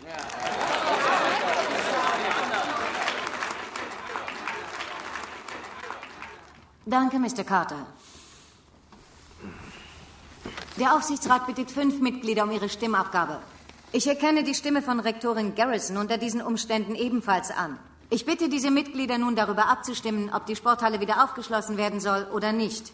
Danke, 6.87 7.19
Mr. 7.19 7.43
Carter. 7.43 7.85
Der 10.79 10.95
Aufsichtsrat 10.95 11.45
bittet 11.45 11.69
fünf 11.69 12.01
Mitglieder 12.01 12.43
um 12.43 12.51
ihre 12.51 12.67
Stimmabgabe. 12.67 13.39
Ich 13.95 14.07
erkenne 14.07 14.43
die 14.43 14.55
Stimme 14.55 14.81
von 14.81 14.99
Rektorin 14.99 15.53
Garrison 15.53 15.97
unter 15.97 16.17
diesen 16.17 16.41
Umständen 16.41 16.95
ebenfalls 16.95 17.51
an. 17.51 17.77
Ich 18.09 18.25
bitte 18.25 18.49
diese 18.49 18.71
Mitglieder 18.71 19.19
nun 19.19 19.35
darüber 19.35 19.67
abzustimmen, 19.67 20.33
ob 20.33 20.47
die 20.47 20.55
Sporthalle 20.55 20.99
wieder 20.99 21.23
aufgeschlossen 21.23 21.77
werden 21.77 21.99
soll 21.99 22.23
oder 22.33 22.53
nicht. 22.53 22.91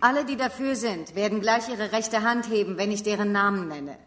Alle, 0.00 0.24
die 0.24 0.36
dafür 0.36 0.76
sind, 0.76 1.16
werden 1.16 1.40
gleich 1.40 1.68
ihre 1.68 1.90
rechte 1.90 2.22
Hand 2.22 2.48
heben, 2.48 2.76
wenn 2.76 2.92
ich 2.92 3.02
deren 3.02 3.32
Namen 3.32 3.66
nenne. 3.66 3.98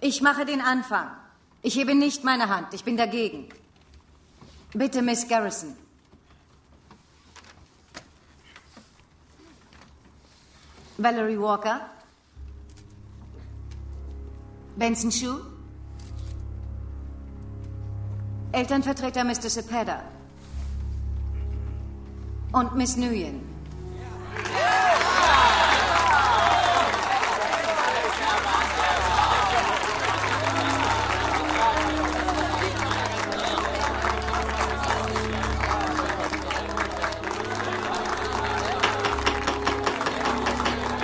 Ich 0.00 0.22
mache 0.22 0.44
den 0.44 0.60
Anfang. 0.60 1.08
Ich 1.62 1.76
hebe 1.76 1.94
nicht 1.94 2.24
meine 2.24 2.48
Hand. 2.48 2.74
Ich 2.74 2.82
bin 2.82 2.96
dagegen. 2.96 3.48
Bitte, 4.72 5.02
Miss 5.02 5.28
Garrison. 5.28 5.76
Valerie 10.98 11.38
Walker. 11.38 11.80
Benson 14.80 15.12
Schuh? 15.12 15.40
Elternvertreter 18.52 19.24
Mr. 19.24 19.50
Cepeda. 19.50 20.02
Und 22.52 22.74
Miss 22.76 22.96
Nguyen. 22.96 23.42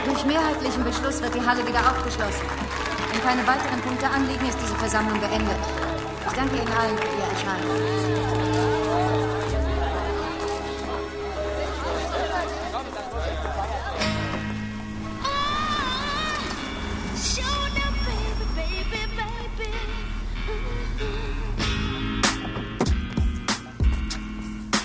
Durch 0.06 0.24
mehrheitlichen 0.24 0.82
Beschluss 0.82 1.20
wird 1.20 1.34
die 1.34 1.46
Halle 1.46 1.66
wieder 1.66 1.80
aufgeschlossen. 1.80 2.65
Keine 3.26 3.44
weiteren 3.44 3.80
Punkte 3.80 4.08
anliegen, 4.08 4.46
ist 4.46 4.56
diese 4.62 4.76
Versammlung 4.76 5.18
beendet. 5.18 5.56
Ich 6.28 6.32
danke 6.32 6.54
Ihnen 6.58 6.72
allen 6.72 6.96
für 6.96 7.08
Ihr 7.08 7.24
Erscheinen. 7.24 7.66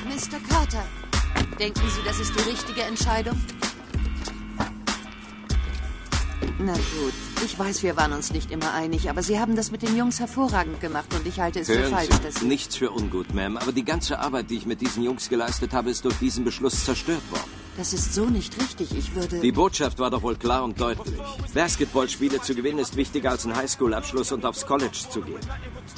Mr. 0.07 0.39
Carter, 0.49 0.83
denken 1.59 1.89
Sie, 1.91 2.01
das 2.03 2.19
ist 2.19 2.33
die 2.35 2.49
richtige 2.49 2.81
Entscheidung? 2.81 3.39
Na 6.59 6.73
gut, 6.73 7.13
ich 7.45 7.57
weiß, 7.57 7.83
wir 7.83 7.95
waren 7.97 8.13
uns 8.13 8.31
nicht 8.31 8.51
immer 8.51 8.73
einig, 8.73 9.09
aber 9.09 9.23
Sie 9.23 9.39
haben 9.39 9.55
das 9.55 9.71
mit 9.71 9.81
den 9.81 9.95
Jungs 9.95 10.19
hervorragend 10.19 10.79
gemacht 10.79 11.13
und 11.15 11.25
ich 11.25 11.39
halte 11.39 11.59
es 11.61 11.67
für 11.67 11.79
Hören 11.79 11.91
falsch, 11.91 12.09
Sie, 12.11 12.23
dass 12.23 12.35
Sie... 12.35 12.45
nichts 12.45 12.75
für 12.75 12.91
ungut, 12.91 13.27
Ma'am, 13.33 13.57
aber 13.57 13.71
die 13.71 13.85
ganze 13.85 14.19
Arbeit, 14.19 14.49
die 14.49 14.57
ich 14.57 14.65
mit 14.65 14.81
diesen 14.81 15.03
Jungs 15.03 15.29
geleistet 15.29 15.73
habe, 15.73 15.89
ist 15.89 16.05
durch 16.05 16.17
diesen 16.17 16.43
Beschluss 16.43 16.85
zerstört 16.85 17.23
worden. 17.31 17.49
Das 17.77 17.93
ist 17.93 18.13
so 18.13 18.25
nicht 18.25 18.61
richtig. 18.61 18.95
Ich 18.95 19.15
würde... 19.15 19.39
Die 19.39 19.51
Botschaft 19.51 19.97
war 19.99 20.09
doch 20.09 20.21
wohl 20.23 20.35
klar 20.35 20.63
und 20.63 20.79
deutlich. 20.79 21.19
Basketballspiele 21.53 22.41
zu 22.41 22.53
gewinnen 22.53 22.79
ist 22.79 22.95
wichtiger 22.97 23.31
als 23.31 23.45
ein 23.45 23.55
Highschool-Abschluss 23.55 24.31
und 24.33 24.45
aufs 24.45 24.65
College 24.65 24.97
zu 25.09 25.21
gehen. 25.21 25.39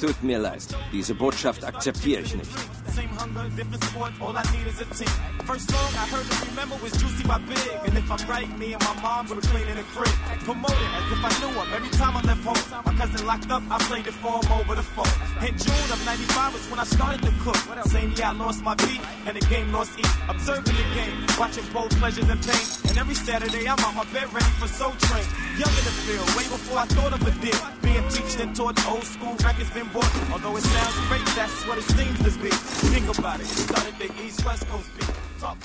Tut 0.00 0.22
mir 0.22 0.38
leid, 0.38 0.62
diese 0.92 1.14
Botschaft 1.14 1.64
akzeptiere 1.64 2.22
ich 2.22 2.34
nicht. 2.36 2.50
Same 2.94 3.08
hunger, 3.08 3.50
different 3.56 3.82
sport, 3.82 4.12
all 4.20 4.36
I 4.38 4.44
need 4.54 4.68
is 4.68 4.80
a 4.80 4.84
team. 4.94 5.10
First 5.50 5.68
song 5.68 5.90
I 5.98 6.06
heard 6.14 6.30
to 6.30 6.46
remember 6.46 6.76
was 6.78 6.92
Juicy 6.92 7.26
by 7.26 7.38
Big. 7.38 7.58
And 7.82 7.98
if 7.98 8.06
I'm 8.06 8.22
right, 8.30 8.46
me 8.56 8.72
and 8.72 8.82
my 8.84 8.94
mom 9.02 9.26
were 9.26 9.42
cleaning 9.42 9.74
the 9.74 9.82
crib. 9.90 10.14
Promoted 10.46 10.90
as 10.94 11.06
if 11.10 11.18
I 11.18 11.32
knew 11.42 11.50
him. 11.58 11.66
Every 11.74 11.90
time 11.90 12.14
I 12.16 12.22
left 12.22 12.44
home, 12.46 12.82
my 12.86 12.94
cousin 12.94 13.26
locked 13.26 13.50
up, 13.50 13.64
I 13.68 13.78
played 13.90 14.06
it 14.06 14.14
for 14.14 14.38
him 14.38 14.46
over 14.52 14.76
the 14.76 14.86
phone. 14.94 15.10
In 15.42 15.58
June 15.58 15.88
of 15.90 15.98
95 16.06 16.54
was 16.54 16.70
when 16.70 16.78
I 16.78 16.84
started 16.84 17.20
to 17.26 17.32
cook. 17.42 17.58
Same 17.90 18.12
year 18.14 18.30
I 18.30 18.32
lost 18.32 18.62
my 18.62 18.76
beat, 18.76 19.02
and 19.26 19.34
the 19.34 19.44
game 19.50 19.72
lost 19.72 19.98
E. 19.98 20.04
Observing 20.28 20.76
the 20.78 20.86
game, 20.94 21.14
watching 21.36 21.66
both 21.74 21.90
pleasures 21.98 22.28
and 22.30 22.40
pain. 22.46 22.66
And 22.86 22.96
every 22.96 23.18
Saturday 23.18 23.66
I'm 23.66 23.82
on 23.82 23.96
my 23.96 24.06
bed 24.14 24.32
ready 24.32 24.54
for 24.62 24.68
Soul 24.68 24.94
Train. 25.10 25.26
Young 25.58 25.74
in 25.74 25.82
the 25.82 25.94
field, 26.06 26.30
way 26.38 26.46
before 26.46 26.78
I 26.78 26.86
thought 26.94 27.12
of 27.12 27.26
a 27.26 27.32
deal. 27.42 27.58
Being 27.82 28.06
teached 28.08 28.38
and 28.38 28.54
taught 28.54 28.78
old 28.86 29.02
school 29.02 29.34
records 29.42 29.70
been 29.70 29.90
bought. 29.90 30.14
Although 30.30 30.56
it 30.56 30.62
sounds 30.62 30.96
great, 31.10 31.26
that's 31.34 31.66
what 31.66 31.78
it 31.78 31.86
seems 31.90 32.18
to 32.22 32.30
be. 32.38 32.83
Think 32.92 33.18
about 33.18 33.40
it, 33.40 33.46
started 33.46 33.94
the 33.98 34.10
East 34.24 34.44
West 34.44 34.68
Coast 34.68 34.90
beat. 34.96 35.10
Talk. 35.40 35.58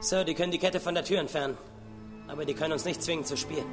Sir, 0.00 0.24
die 0.24 0.34
können 0.34 0.52
die 0.52 0.58
Kette 0.58 0.80
von 0.80 0.94
der 0.94 1.04
Tür 1.04 1.20
entfernen. 1.20 1.58
Aber 2.28 2.46
die 2.46 2.54
können 2.54 2.72
uns 2.72 2.86
nicht 2.86 3.02
zwingen 3.02 3.26
zu 3.26 3.36
spielen. 3.36 3.66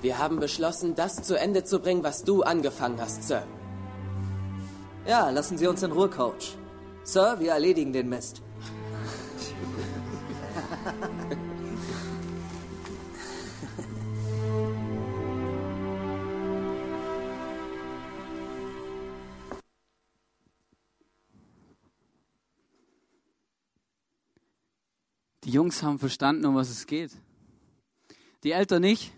Wir 0.00 0.18
haben 0.18 0.40
beschlossen, 0.40 0.96
das 0.96 1.22
zu 1.22 1.38
Ende 1.38 1.62
zu 1.62 1.78
bringen, 1.78 2.02
was 2.02 2.24
du 2.24 2.42
angefangen 2.42 3.00
hast, 3.00 3.22
Sir. 3.22 3.44
Ja, 5.04 5.30
lassen 5.30 5.58
Sie 5.58 5.66
uns 5.66 5.82
in 5.82 5.90
Ruhe, 5.90 6.08
Coach. 6.08 6.56
Sir, 7.02 7.36
wir 7.40 7.50
erledigen 7.50 7.92
den 7.92 8.08
Mist. 8.08 8.40
Die 25.42 25.50
Jungs 25.50 25.82
haben 25.82 25.98
verstanden, 25.98 26.46
um 26.46 26.54
was 26.54 26.70
es 26.70 26.86
geht. 26.86 27.10
Die 28.44 28.52
Eltern 28.52 28.82
nicht. 28.82 29.12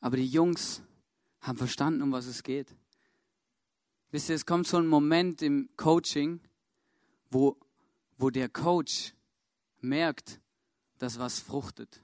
Aber 0.00 0.16
die 0.16 0.26
Jungs 0.26 0.80
haben 1.42 1.58
verstanden, 1.58 2.00
um 2.00 2.10
was 2.10 2.24
es 2.24 2.42
geht. 2.42 2.74
Wisst 4.14 4.28
ihr, 4.28 4.36
es 4.36 4.46
kommt 4.46 4.68
so 4.68 4.76
ein 4.76 4.86
Moment 4.86 5.42
im 5.42 5.68
Coaching, 5.76 6.38
wo, 7.32 7.58
wo 8.16 8.30
der 8.30 8.48
Coach 8.48 9.12
merkt, 9.80 10.40
dass 10.98 11.18
was 11.18 11.40
fruchtet. 11.40 12.00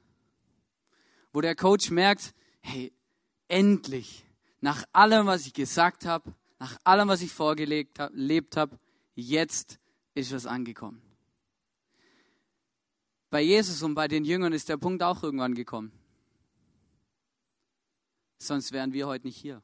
Wo 1.33 1.41
der 1.41 1.55
Coach 1.55 1.93
merkt, 1.93 2.35
hey, 2.63 2.93
endlich, 3.47 4.27
nach 4.61 4.85
allem, 4.93 5.27
was 5.29 5.47
ich 5.47 5.55
gesagt 5.55 6.05
habe, 6.05 6.35
nach 6.59 6.77
allem, 6.83 7.07
was 7.07 7.23
ich 7.23 7.31
vorgelebt 7.31 8.01
habe, 8.01 8.81
jetzt 9.15 9.79
ist 10.15 10.33
was 10.33 10.47
angekommen. 10.47 11.01
Bei 13.31 13.41
Jesus 13.41 13.85
und 13.85 13.95
bei 13.95 14.09
den 14.09 14.25
Jüngern 14.25 14.53
ist 14.53 14.69
der 14.69 14.79
Punkt 14.79 15.05
auch 15.05 15.23
irgendwann 15.23 15.55
gekommen. 15.55 15.93
Sonst 18.39 18.73
wären 18.73 18.93
wir 18.93 19.07
heute 19.07 19.29
nicht 19.29 19.37
hier. 19.37 19.63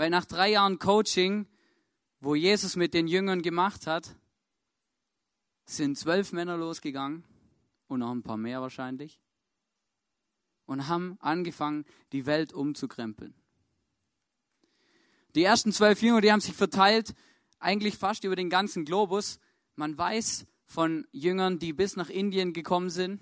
Weil 0.00 0.08
nach 0.08 0.24
drei 0.24 0.52
Jahren 0.52 0.78
Coaching, 0.78 1.46
wo 2.20 2.34
Jesus 2.34 2.74
mit 2.74 2.94
den 2.94 3.06
Jüngern 3.06 3.42
gemacht 3.42 3.86
hat, 3.86 4.16
sind 5.66 5.98
zwölf 5.98 6.32
Männer 6.32 6.56
losgegangen 6.56 7.22
und 7.86 8.00
noch 8.00 8.10
ein 8.10 8.22
paar 8.22 8.38
mehr 8.38 8.62
wahrscheinlich 8.62 9.20
und 10.64 10.88
haben 10.88 11.18
angefangen, 11.20 11.84
die 12.12 12.24
Welt 12.24 12.54
umzukrempeln. 12.54 13.34
Die 15.34 15.44
ersten 15.44 15.70
zwölf 15.70 16.00
Jünger, 16.00 16.22
die 16.22 16.32
haben 16.32 16.40
sich 16.40 16.54
verteilt, 16.54 17.14
eigentlich 17.58 17.98
fast 17.98 18.24
über 18.24 18.36
den 18.36 18.48
ganzen 18.48 18.86
Globus. 18.86 19.38
Man 19.76 19.98
weiß 19.98 20.46
von 20.64 21.06
Jüngern, 21.12 21.58
die 21.58 21.74
bis 21.74 21.96
nach 21.96 22.08
Indien 22.08 22.54
gekommen 22.54 22.88
sind. 22.88 23.20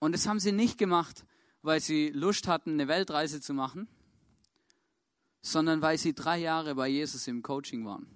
Und 0.00 0.12
das 0.12 0.26
haben 0.26 0.38
sie 0.38 0.52
nicht 0.52 0.76
gemacht, 0.76 1.24
weil 1.62 1.80
sie 1.80 2.10
Lust 2.10 2.46
hatten, 2.46 2.72
eine 2.72 2.88
Weltreise 2.88 3.40
zu 3.40 3.54
machen, 3.54 3.88
sondern 5.42 5.82
weil 5.82 5.98
sie 5.98 6.14
drei 6.14 6.38
Jahre 6.38 6.74
bei 6.76 6.88
Jesus 6.88 7.26
im 7.26 7.42
Coaching 7.42 7.84
waren. 7.84 8.06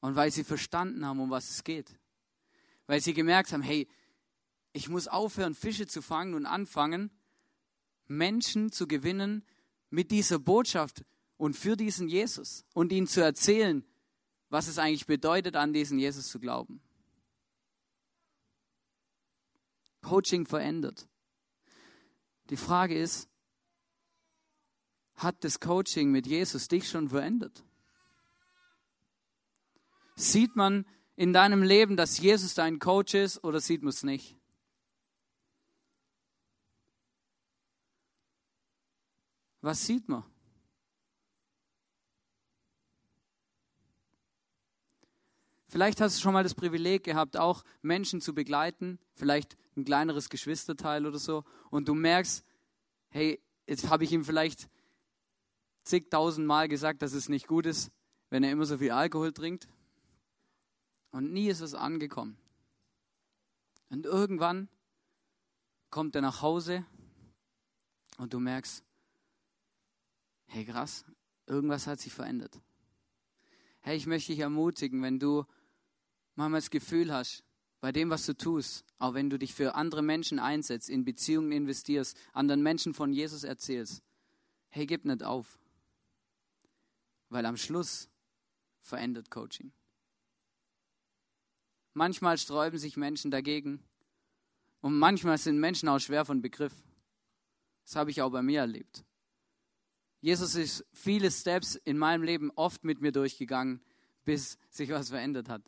Und 0.00 0.16
weil 0.16 0.30
sie 0.30 0.44
verstanden 0.44 1.04
haben, 1.04 1.20
um 1.20 1.30
was 1.30 1.50
es 1.50 1.64
geht. 1.64 1.98
Weil 2.86 3.00
sie 3.00 3.12
gemerkt 3.12 3.52
haben, 3.52 3.62
hey, 3.62 3.88
ich 4.72 4.88
muss 4.88 5.08
aufhören, 5.08 5.54
Fische 5.54 5.86
zu 5.86 6.00
fangen 6.00 6.34
und 6.34 6.46
anfangen, 6.46 7.10
Menschen 8.06 8.72
zu 8.72 8.86
gewinnen 8.86 9.44
mit 9.90 10.10
dieser 10.10 10.38
Botschaft 10.38 11.04
und 11.36 11.54
für 11.54 11.76
diesen 11.76 12.08
Jesus 12.08 12.64
und 12.72 12.92
ihnen 12.92 13.06
zu 13.06 13.20
erzählen, 13.20 13.84
was 14.48 14.68
es 14.68 14.78
eigentlich 14.78 15.06
bedeutet, 15.06 15.56
an 15.56 15.72
diesen 15.72 15.98
Jesus 15.98 16.28
zu 16.28 16.38
glauben. 16.38 16.80
Coaching 20.02 20.46
verändert. 20.46 21.08
Die 22.50 22.56
Frage 22.56 22.98
ist, 22.98 23.29
hat 25.22 25.44
das 25.44 25.60
Coaching 25.60 26.10
mit 26.10 26.26
Jesus 26.26 26.68
dich 26.68 26.88
schon 26.88 27.08
verändert? 27.08 27.62
Sieht 30.16 30.56
man 30.56 30.86
in 31.16 31.32
deinem 31.32 31.62
Leben, 31.62 31.96
dass 31.96 32.18
Jesus 32.18 32.54
dein 32.54 32.78
Coach 32.78 33.14
ist 33.14 33.44
oder 33.44 33.60
sieht 33.60 33.82
man 33.82 33.90
es 33.90 34.02
nicht? 34.02 34.36
Was 39.60 39.86
sieht 39.86 40.08
man? 40.08 40.24
Vielleicht 45.68 46.00
hast 46.00 46.16
du 46.16 46.22
schon 46.22 46.32
mal 46.32 46.42
das 46.42 46.54
Privileg 46.54 47.04
gehabt, 47.04 47.36
auch 47.36 47.62
Menschen 47.80 48.20
zu 48.20 48.34
begleiten, 48.34 48.98
vielleicht 49.14 49.56
ein 49.76 49.84
kleineres 49.84 50.28
Geschwisterteil 50.28 51.06
oder 51.06 51.18
so, 51.18 51.44
und 51.70 51.86
du 51.86 51.94
merkst, 51.94 52.44
hey, 53.10 53.40
jetzt 53.66 53.88
habe 53.88 54.02
ich 54.02 54.12
ihm 54.12 54.24
vielleicht 54.24 54.68
zigtausend 55.90 56.46
Mal 56.46 56.68
gesagt, 56.68 57.02
dass 57.02 57.12
es 57.12 57.28
nicht 57.28 57.46
gut 57.46 57.66
ist, 57.66 57.90
wenn 58.30 58.42
er 58.42 58.52
immer 58.52 58.64
so 58.64 58.78
viel 58.78 58.92
Alkohol 58.92 59.32
trinkt. 59.32 59.68
Und 61.10 61.32
nie 61.32 61.48
ist 61.48 61.60
es 61.60 61.74
angekommen. 61.74 62.38
Und 63.90 64.06
irgendwann 64.06 64.68
kommt 65.90 66.14
er 66.14 66.22
nach 66.22 66.42
Hause 66.42 66.86
und 68.16 68.32
du 68.32 68.38
merkst, 68.38 68.84
hey 70.46 70.64
krass, 70.64 71.04
irgendwas 71.46 71.88
hat 71.88 72.00
sich 72.00 72.12
verändert. 72.12 72.60
Hey, 73.80 73.96
ich 73.96 74.06
möchte 74.06 74.32
dich 74.32 74.40
ermutigen, 74.40 75.02
wenn 75.02 75.18
du 75.18 75.44
manchmal 76.36 76.60
das 76.60 76.70
Gefühl 76.70 77.12
hast, 77.12 77.42
bei 77.80 77.92
dem, 77.92 78.10
was 78.10 78.26
du 78.26 78.36
tust, 78.36 78.84
auch 78.98 79.14
wenn 79.14 79.30
du 79.30 79.38
dich 79.38 79.54
für 79.54 79.74
andere 79.74 80.02
Menschen 80.02 80.38
einsetzt, 80.38 80.90
in 80.90 81.04
Beziehungen 81.04 81.50
investierst, 81.50 82.16
anderen 82.32 82.62
Menschen 82.62 82.94
von 82.94 83.12
Jesus 83.12 83.42
erzählst, 83.42 84.02
hey, 84.68 84.86
gib 84.86 85.04
nicht 85.04 85.24
auf. 85.24 85.58
Weil 87.30 87.46
am 87.46 87.56
Schluss 87.56 88.10
verändert 88.80 89.30
Coaching. 89.30 89.72
Manchmal 91.94 92.38
sträuben 92.38 92.78
sich 92.78 92.96
Menschen 92.96 93.30
dagegen 93.30 93.82
und 94.80 94.98
manchmal 94.98 95.38
sind 95.38 95.58
Menschen 95.58 95.88
auch 95.88 95.98
schwer 95.98 96.24
von 96.24 96.42
Begriff. 96.42 96.74
Das 97.84 97.96
habe 97.96 98.10
ich 98.10 98.22
auch 98.22 98.30
bei 98.30 98.42
mir 98.42 98.60
erlebt. 98.60 99.04
Jesus 100.20 100.54
ist 100.54 100.84
viele 100.92 101.30
Steps 101.30 101.76
in 101.76 101.98
meinem 101.98 102.22
Leben 102.22 102.50
oft 102.52 102.84
mit 102.84 103.00
mir 103.00 103.10
durchgegangen, 103.10 103.82
bis 104.24 104.58
sich 104.68 104.90
was 104.90 105.08
verändert 105.08 105.48
hat. 105.48 105.62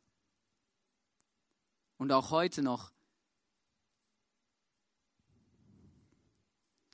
Und 1.96 2.12
auch 2.12 2.30
heute 2.30 2.62
noch. 2.62 2.92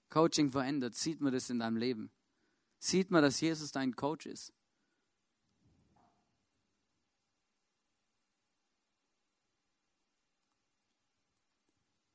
Coaching 0.09 0.51
verändert. 0.51 0.95
Sieht 0.95 1.21
man 1.21 1.33
das 1.33 1.51
in 1.51 1.59
deinem 1.59 1.77
Leben? 1.77 2.11
Sieht 2.79 3.11
man, 3.11 3.23
dass 3.23 3.41
Jesus 3.41 3.73
dein 3.73 3.97
Coach 3.97 4.27
ist? 4.27 4.53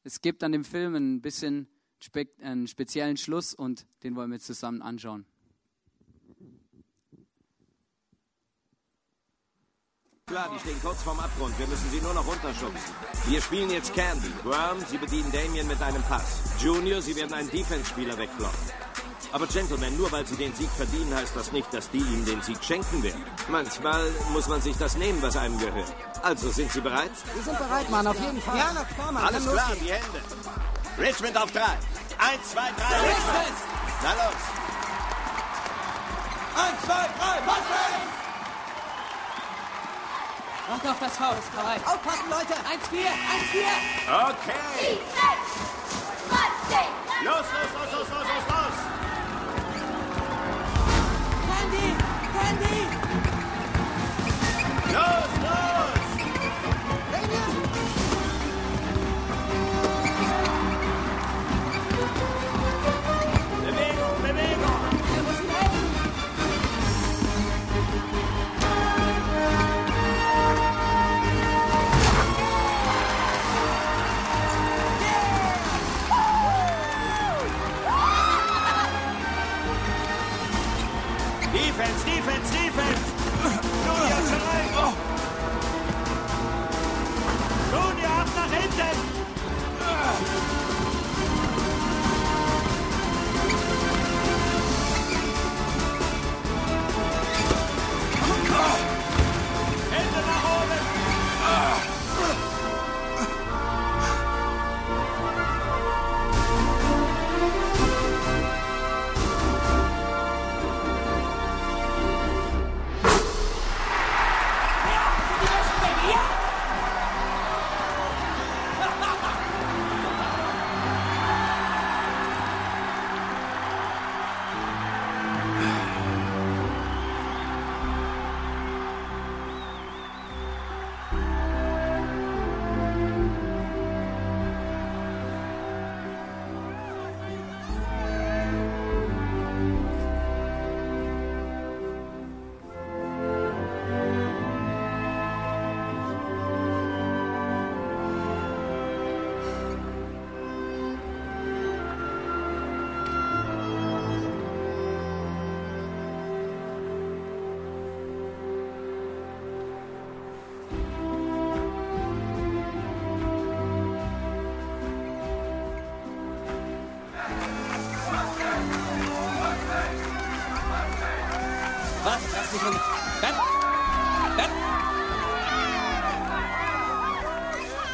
Es 0.03 0.21
gibt 0.21 0.43
an 0.43 0.51
dem 0.51 0.65
Film 0.65 0.95
ein 0.95 1.21
bisschen 1.21 1.67
einen 2.41 2.67
speziellen 2.67 3.17
Schluss 3.17 3.53
und 3.53 3.85
den 4.03 4.15
wollen 4.15 4.31
wir 4.31 4.39
zusammen 4.39 4.81
anschauen. 4.81 5.25
Klar, 10.25 10.49
die 10.53 10.59
stehen 10.59 10.81
kurz 10.81 11.03
vorm 11.03 11.19
Abgrund. 11.19 11.57
Wir 11.59 11.67
müssen 11.67 11.89
sie 11.91 12.01
nur 12.01 12.13
noch 12.13 12.25
runterschubsen. 12.25 12.95
Wir 13.27 13.41
spielen 13.41 13.69
jetzt 13.69 13.93
Candy. 13.93 14.31
Worm, 14.43 14.79
Sie 14.89 14.97
bedienen 14.97 15.31
Damien 15.31 15.67
mit 15.67 15.81
einem 15.81 16.01
Pass. 16.03 16.41
Junior, 16.61 17.01
Sie 17.01 17.15
werden 17.15 17.33
einen 17.33 17.49
Defense-Spieler 17.49 18.17
wegblocken. 18.17 18.82
Aber 19.33 19.47
Gentlemen, 19.47 19.97
nur 19.97 20.11
weil 20.11 20.27
Sie 20.27 20.35
den 20.35 20.53
Sieg 20.53 20.69
verdienen, 20.69 21.13
heißt 21.15 21.35
das 21.35 21.51
nicht, 21.51 21.73
dass 21.73 21.89
die 21.89 21.97
Ihnen 21.97 22.23
den 22.23 22.39
Sieg 22.43 22.63
schenken 22.63 23.01
werden. 23.01 23.25
Manchmal 23.47 24.11
muss 24.31 24.47
man 24.47 24.61
sich 24.61 24.77
das 24.77 24.95
nehmen, 24.95 25.19
was 25.23 25.35
einem 25.35 25.57
gehört. 25.57 25.91
Also, 26.21 26.51
sind 26.51 26.71
Sie 26.71 26.81
bereit? 26.81 27.09
Wir 27.33 27.41
sind 27.41 27.57
bereit, 27.57 27.89
Mann, 27.89 28.05
auf 28.05 28.19
jeden 28.19 28.39
Fall. 28.39 28.55
Ja, 28.55 28.71
na 28.75 28.83
klar, 28.83 29.11
Mann. 29.11 29.23
Alles 29.23 29.43
klar, 29.43 29.71
die 29.81 29.91
Hände. 29.91 30.21
Richmond 30.99 31.35
auf 31.35 31.51
drei. 31.51 31.79
Eins, 32.19 32.51
zwei, 32.51 32.69
drei, 32.77 32.99
Richmond! 32.99 33.57
Na 34.03 34.13
los. 34.13 34.41
Eins, 36.55 36.81
zwei, 36.85 37.09
drei, 37.17 37.41
Passen! 37.41 38.13
Warte 40.69 40.91
auf 40.91 40.99
das 40.99 41.17
Foul, 41.17 41.35
ist 41.39 41.55
bereit. 41.55 41.81
Aufpassen, 41.87 42.29
Leute! 42.29 42.53
1-4, 42.53 43.01
1-4! 43.49 44.29
Okay. 44.29 44.99
Los, 47.23 47.35
los, 47.35 47.45
los, 47.73 47.91
los, 47.91 48.09
los, 48.09 48.27
los, 48.27 48.47
los. 48.47 48.92
Candy! 52.33 52.65
Candy! 54.91 54.93
Los, 54.93 55.82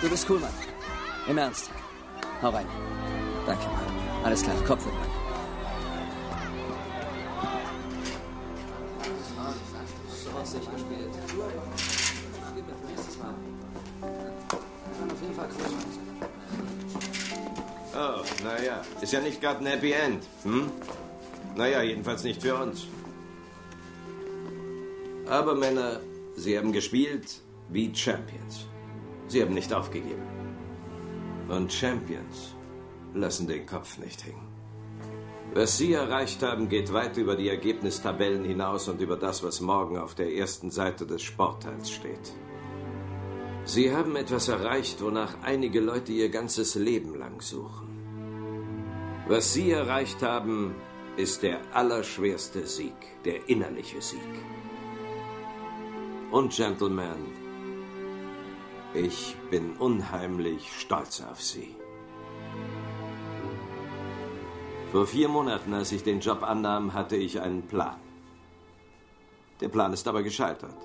Du 0.09 0.15
bist 0.15 0.27
cool, 0.27 0.39
Mann. 0.39 0.49
Im 1.27 1.37
Ernst. 1.37 1.69
Hau 2.41 2.49
rein. 2.49 2.65
Danke, 3.45 3.63
Mann. 3.65 4.23
Alles 4.23 4.41
klar, 4.41 4.55
Kopf 4.65 4.83
hoch, 4.83 4.91
Mann. 4.91 5.07
Oh, 17.93 18.43
naja. 18.43 18.81
Ist 19.01 19.13
ja 19.13 19.19
nicht 19.21 19.39
gerade 19.39 19.59
ein 19.59 19.67
Happy 19.67 19.91
End. 19.91 20.23
Hm? 20.41 20.71
Naja, 21.55 21.83
jedenfalls 21.83 22.23
nicht 22.23 22.41
für 22.41 22.55
uns. 22.55 22.87
Aber 25.27 25.53
Männer, 25.53 25.99
Sie 26.35 26.57
haben 26.57 26.71
gespielt 26.71 27.41
wie 27.69 27.93
Champions. 27.93 28.68
Sie 29.29 29.41
haben 29.41 29.53
nicht 29.53 29.71
aufgegeben. 29.71 30.23
Und 31.47 31.71
Champions 31.71 32.55
lassen 33.13 33.47
den 33.47 33.65
Kopf 33.65 33.97
nicht 33.99 34.25
hängen. 34.25 34.47
Was 35.53 35.77
Sie 35.77 35.93
erreicht 35.93 36.43
haben, 36.43 36.67
geht 36.67 36.93
weit 36.93 37.17
über 37.17 37.35
die 37.35 37.49
Ergebnistabellen 37.49 38.43
hinaus 38.43 38.87
und 38.87 39.01
über 39.01 39.17
das, 39.17 39.43
was 39.43 39.61
morgen 39.61 39.97
auf 39.97 40.13
der 40.13 40.33
ersten 40.33 40.69
Seite 40.69 41.07
des 41.07 41.21
Sportteils 41.23 41.89
steht. 41.89 42.33
Sie 43.65 43.95
haben 43.95 44.15
etwas 44.15 44.47
erreicht, 44.47 45.01
wonach 45.01 45.35
einige 45.43 45.79
Leute 45.79 46.11
ihr 46.11 46.29
ganzes 46.29 46.75
Leben 46.75 47.15
lang 47.15 47.41
suchen. 47.41 47.87
Was 49.27 49.53
Sie 49.53 49.71
erreicht 49.71 50.23
haben, 50.23 50.75
ist 51.17 51.43
der 51.43 51.59
allerschwerste 51.73 52.65
Sieg, 52.65 52.95
der 53.25 53.47
innerliche 53.47 54.01
Sieg. 54.01 54.19
Und 56.31 56.55
Gentlemen, 56.55 57.38
ich 58.93 59.35
bin 59.49 59.77
unheimlich 59.77 60.71
stolz 60.79 61.21
auf 61.21 61.41
Sie. 61.41 61.75
Vor 64.91 65.05
vier 65.05 65.29
Monaten, 65.29 65.73
als 65.73 65.91
ich 65.91 66.03
den 66.03 66.19
Job 66.19 66.41
annahm, 66.41 66.93
hatte 66.93 67.15
ich 67.15 67.39
einen 67.41 67.67
Plan. 67.67 67.99
Der 69.61 69.69
Plan 69.69 69.93
ist 69.93 70.07
aber 70.07 70.23
gescheitert. 70.23 70.77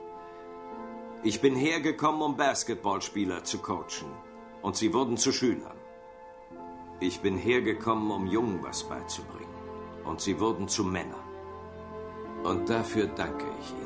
Ich 1.22 1.40
bin 1.40 1.56
hergekommen, 1.56 2.20
um 2.20 2.36
Basketballspieler 2.36 3.44
zu 3.44 3.58
coachen. 3.58 4.12
Und 4.60 4.76
sie 4.76 4.92
wurden 4.92 5.16
zu 5.16 5.32
Schülern. 5.32 5.76
Ich 7.00 7.20
bin 7.20 7.38
hergekommen, 7.38 8.10
um 8.10 8.26
Jungen 8.26 8.62
was 8.62 8.84
beizubringen. 8.84 9.54
Und 10.04 10.20
sie 10.20 10.38
wurden 10.38 10.68
zu 10.68 10.84
Männern. 10.84 11.24
Und 12.42 12.68
dafür 12.68 13.06
danke 13.06 13.46
ich 13.60 13.70
Ihnen. 13.70 13.83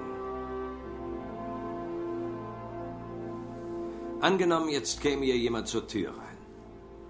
Angenommen, 4.20 4.68
jetzt 4.68 5.00
käme 5.00 5.24
hier 5.24 5.36
jemand 5.36 5.68
zur 5.68 5.86
Tür 5.86 6.10
rein. 6.10 6.36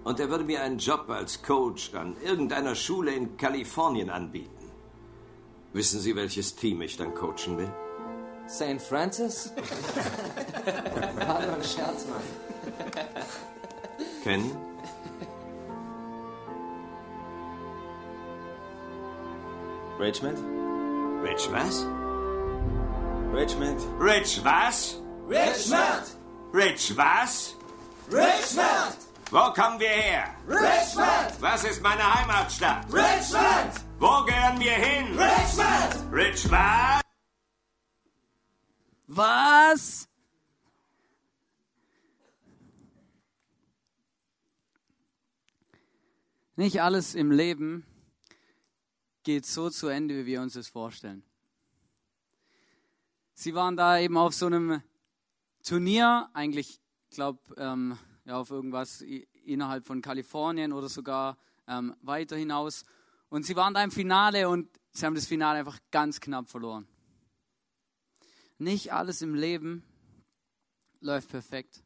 Und 0.03 0.19
er 0.19 0.29
würde 0.29 0.43
mir 0.43 0.61
einen 0.61 0.77
Job 0.77 1.09
als 1.09 1.41
Coach 1.41 1.93
an 1.95 2.15
irgendeiner 2.23 2.75
Schule 2.75 3.11
in 3.11 3.35
Kalifornien 3.35 4.11
anbieten. 4.11 4.71
Wissen 5.73 5.99
Sie, 5.99 6.15
welches 6.15 6.55
Team 6.55 6.81
ich 6.81 6.97
dann 6.97 7.13
coachen 7.15 7.57
will? 7.57 7.71
St. 8.47 8.81
Francis? 8.81 9.51
War 11.19 11.41
nur 11.45 11.55
ein 11.55 11.63
Scherz, 11.63 12.05
Mann. 12.07 12.21
Kennen? 14.23 14.55
Richmond? 19.99 20.39
Rich 21.23 21.49
was? 21.51 21.85
Richmond. 23.33 23.81
Rich 23.99 24.43
was? 24.43 25.01
Richmond! 25.27 26.18
Rich 26.53 26.97
was? 26.97 27.55
Richmond! 28.11 28.97
Wo 29.29 29.53
kommen 29.53 29.79
wir 29.79 29.89
her? 29.89 30.35
Richmond! 30.47 31.39
Was 31.39 31.63
ist 31.63 31.81
meine 31.83 32.03
Heimatstadt? 32.03 32.85
Richmond! 32.91 33.85
Wo 33.99 34.25
gehören 34.25 34.59
wir 34.59 34.71
hin? 34.71 35.07
Richmond! 35.19 36.11
Rich 36.11 36.49
was? 36.49 37.01
Was? 39.05 40.07
Nicht 46.55 46.81
alles 46.81 47.13
im 47.13 47.31
Leben 47.31 47.85
geht 49.23 49.45
so 49.45 49.69
zu 49.69 49.87
Ende, 49.87 50.15
wie 50.15 50.25
wir 50.25 50.41
uns 50.41 50.53
das 50.53 50.67
vorstellen. 50.67 51.23
Sie 53.35 53.53
waren 53.53 53.77
da 53.77 53.99
eben 53.99 54.17
auf 54.17 54.33
so 54.33 54.47
einem 54.47 54.81
Turnier, 55.69 56.27
eigentlich, 56.33 56.81
glaube 57.11 57.39
ähm, 57.57 57.95
ja, 58.25 58.37
auf 58.39 58.49
irgendwas 58.49 59.01
innerhalb 59.45 59.85
von 59.85 60.01
Kalifornien 60.01 60.73
oder 60.73 60.89
sogar 60.89 61.37
ähm, 61.67 61.95
weiter 62.01 62.35
hinaus. 62.35 62.85
Und 63.29 63.45
sie 63.45 63.55
waren 63.55 63.75
da 63.75 63.83
im 63.83 63.91
Finale 63.91 64.49
und 64.49 64.67
sie 64.89 65.05
haben 65.05 65.13
das 65.13 65.27
Finale 65.27 65.59
einfach 65.59 65.77
ganz 65.91 66.19
knapp 66.21 66.49
verloren. 66.49 66.87
Nicht 68.57 68.93
alles 68.93 69.21
im 69.21 69.35
Leben 69.35 69.83
läuft 71.01 71.29
perfekt. 71.29 71.83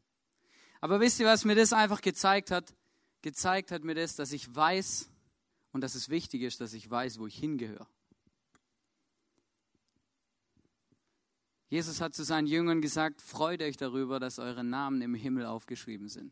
Aber 0.79 1.01
wisst 1.01 1.19
ihr, 1.19 1.25
was 1.25 1.43
mir 1.43 1.55
das 1.55 1.73
einfach 1.73 1.99
gezeigt 1.99 2.51
hat? 2.51 2.73
Gezeigt 3.21 3.69
hat 3.69 3.83
mir 3.83 3.95
das, 3.95 4.15
dass 4.15 4.31
ich 4.31 4.55
weiß 4.55 5.09
und 5.73 5.81
dass 5.81 5.95
es 5.95 6.07
wichtig 6.07 6.43
ist, 6.43 6.61
dass 6.61 6.71
ich 6.71 6.89
weiß, 6.89 7.19
wo 7.19 7.27
ich 7.27 7.35
hingehöre. 7.35 7.89
Jesus 11.73 12.01
hat 12.01 12.13
zu 12.13 12.23
seinen 12.23 12.45
Jüngern 12.45 12.81
gesagt, 12.81 13.19
freut 13.19 13.59
euch 13.63 13.77
darüber, 13.77 14.19
dass 14.19 14.37
eure 14.37 14.63
Namen 14.63 15.01
im 15.01 15.15
Himmel 15.15 15.47
aufgeschrieben 15.47 16.07
sind. 16.07 16.31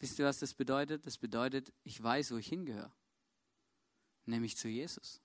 Wisst 0.00 0.18
ihr, 0.18 0.24
was 0.24 0.40
das 0.40 0.54
bedeutet? 0.54 1.06
Das 1.06 1.18
bedeutet, 1.18 1.72
ich 1.84 2.02
weiß, 2.02 2.32
wo 2.32 2.36
ich 2.38 2.48
hingehöre. 2.48 2.90
Nämlich 4.26 4.56
zu 4.56 4.66
Jesus. 4.66 5.20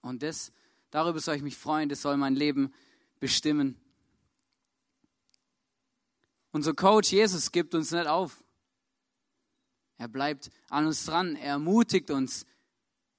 Und 0.00 0.22
das, 0.22 0.52
darüber 0.92 1.18
soll 1.18 1.34
ich 1.34 1.42
mich 1.42 1.56
freuen, 1.56 1.88
das 1.88 2.02
soll 2.02 2.16
mein 2.16 2.36
Leben 2.36 2.72
bestimmen. 3.18 3.80
Unser 6.52 6.74
Coach 6.74 7.10
Jesus 7.10 7.50
gibt 7.50 7.74
uns 7.74 7.90
nicht 7.90 8.06
auf. 8.06 8.44
Er 9.96 10.06
bleibt 10.06 10.52
an 10.68 10.86
uns 10.86 11.04
dran. 11.04 11.34
Er 11.34 11.54
ermutigt 11.54 12.12
uns 12.12 12.46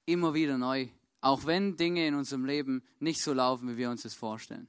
immer 0.06 0.34
wieder 0.34 0.58
neu. 0.58 0.88
Auch 1.22 1.46
wenn 1.46 1.76
Dinge 1.76 2.08
in 2.08 2.16
unserem 2.16 2.46
Leben 2.46 2.84
nicht 3.00 3.22
so 3.22 3.34
laufen, 3.34 3.70
wie 3.70 3.78
wir 3.78 3.90
uns 3.90 4.04
das 4.04 4.14
vorstellen. 4.14 4.68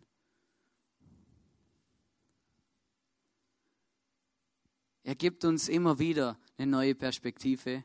Er 5.02 5.14
gibt 5.14 5.44
uns 5.44 5.68
immer 5.68 5.98
wieder 5.98 6.38
eine 6.56 6.70
neue 6.70 6.94
Perspektive, 6.94 7.84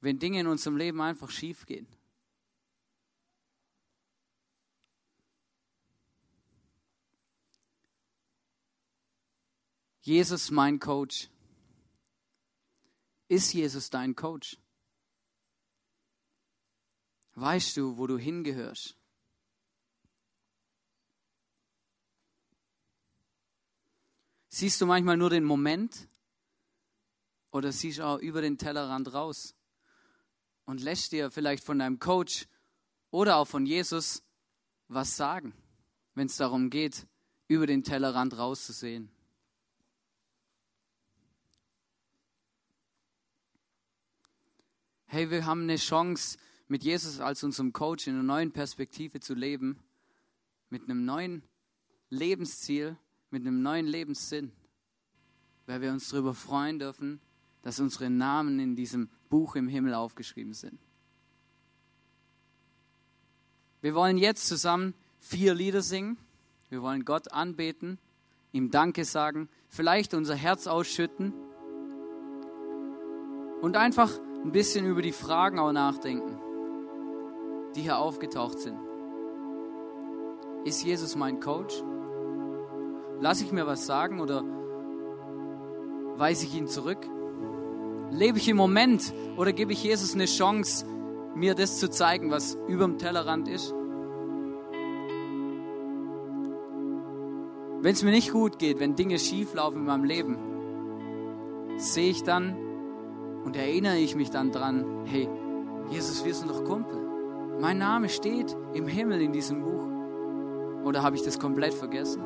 wenn 0.00 0.18
Dinge 0.18 0.40
in 0.40 0.46
unserem 0.46 0.76
Leben 0.76 1.00
einfach 1.00 1.30
schief 1.30 1.66
gehen. 1.66 1.86
Jesus 10.02 10.50
mein 10.50 10.78
Coach. 10.78 11.30
Ist 13.28 13.54
Jesus 13.54 13.88
dein 13.88 14.14
Coach? 14.14 14.58
Weißt 17.34 17.76
du, 17.76 17.96
wo 17.96 18.06
du 18.06 18.16
hingehörst? 18.16 18.96
Siehst 24.48 24.80
du 24.80 24.86
manchmal 24.86 25.16
nur 25.16 25.30
den 25.30 25.42
Moment 25.42 26.08
oder 27.50 27.72
siehst 27.72 27.98
du 27.98 28.06
auch 28.06 28.18
über 28.18 28.40
den 28.40 28.56
Tellerrand 28.56 29.12
raus 29.12 29.56
und 30.64 30.80
lässt 30.80 31.10
dir 31.10 31.32
vielleicht 31.32 31.64
von 31.64 31.80
deinem 31.80 31.98
Coach 31.98 32.46
oder 33.10 33.36
auch 33.36 33.46
von 33.46 33.66
Jesus 33.66 34.22
was 34.86 35.16
sagen, 35.16 35.54
wenn 36.14 36.26
es 36.26 36.36
darum 36.36 36.70
geht, 36.70 37.08
über 37.48 37.66
den 37.66 37.82
Tellerrand 37.82 38.38
rauszusehen? 38.38 39.10
Hey, 45.06 45.30
wir 45.30 45.46
haben 45.46 45.62
eine 45.62 45.76
Chance, 45.76 46.38
mit 46.68 46.82
Jesus 46.82 47.20
als 47.20 47.44
unserem 47.44 47.72
Coach 47.72 48.06
in 48.06 48.14
einer 48.14 48.22
neuen 48.22 48.52
Perspektive 48.52 49.20
zu 49.20 49.34
leben, 49.34 49.78
mit 50.70 50.84
einem 50.84 51.04
neuen 51.04 51.42
Lebensziel, 52.10 52.96
mit 53.30 53.42
einem 53.42 53.62
neuen 53.62 53.86
Lebenssinn, 53.86 54.52
weil 55.66 55.80
wir 55.80 55.92
uns 55.92 56.08
darüber 56.08 56.34
freuen 56.34 56.78
dürfen, 56.78 57.20
dass 57.62 57.80
unsere 57.80 58.10
Namen 58.10 58.58
in 58.60 58.76
diesem 58.76 59.08
Buch 59.28 59.56
im 59.56 59.68
Himmel 59.68 59.94
aufgeschrieben 59.94 60.52
sind. 60.52 60.78
Wir 63.80 63.94
wollen 63.94 64.16
jetzt 64.16 64.46
zusammen 64.46 64.94
vier 65.20 65.54
Lieder 65.54 65.82
singen. 65.82 66.16
Wir 66.70 66.82
wollen 66.82 67.04
Gott 67.04 67.32
anbeten, 67.32 67.98
ihm 68.52 68.70
Danke 68.70 69.04
sagen, 69.04 69.48
vielleicht 69.68 70.14
unser 70.14 70.34
Herz 70.34 70.66
ausschütten 70.66 71.32
und 73.60 73.76
einfach 73.76 74.18
ein 74.44 74.52
bisschen 74.52 74.86
über 74.86 75.02
die 75.02 75.12
Fragen 75.12 75.58
auch 75.58 75.72
nachdenken, 75.72 76.33
die 77.74 77.82
hier 77.82 77.98
aufgetaucht 77.98 78.58
sind. 78.58 78.78
Ist 80.64 80.82
Jesus 80.82 81.16
mein 81.16 81.40
Coach? 81.40 81.82
Lass 83.20 83.40
ich 83.40 83.52
mir 83.52 83.66
was 83.66 83.86
sagen 83.86 84.20
oder 84.20 84.42
weise 86.16 86.46
ich 86.46 86.54
ihn 86.56 86.68
zurück? 86.68 86.98
Lebe 88.10 88.38
ich 88.38 88.48
im 88.48 88.56
Moment 88.56 89.12
oder 89.36 89.52
gebe 89.52 89.72
ich 89.72 89.82
Jesus 89.82 90.14
eine 90.14 90.26
Chance, 90.26 90.86
mir 91.34 91.54
das 91.54 91.78
zu 91.78 91.90
zeigen, 91.90 92.30
was 92.30 92.56
über 92.68 92.84
dem 92.84 92.98
Tellerrand 92.98 93.48
ist? 93.48 93.74
Wenn 97.80 97.92
es 97.92 98.02
mir 98.02 98.12
nicht 98.12 98.32
gut 98.32 98.58
geht, 98.58 98.80
wenn 98.80 98.96
Dinge 98.96 99.18
schief 99.18 99.52
laufen 99.52 99.80
in 99.80 99.84
meinem 99.84 100.04
Leben, 100.04 100.38
sehe 101.76 102.10
ich 102.10 102.22
dann 102.22 102.56
und 103.44 103.56
erinnere 103.56 103.98
ich 103.98 104.16
mich 104.16 104.30
dann 104.30 104.52
dran, 104.52 105.04
hey, 105.04 105.28
Jesus, 105.90 106.24
wir 106.24 106.34
sind 106.34 106.50
doch 106.50 106.64
Kumpel. 106.64 107.03
Mein 107.60 107.78
Name 107.78 108.08
steht 108.08 108.56
im 108.72 108.86
Himmel 108.86 109.20
in 109.20 109.32
diesem 109.32 109.62
Buch. 109.62 109.86
Oder 110.84 111.02
habe 111.02 111.16
ich 111.16 111.22
das 111.22 111.38
komplett 111.38 111.72
vergessen? 111.72 112.22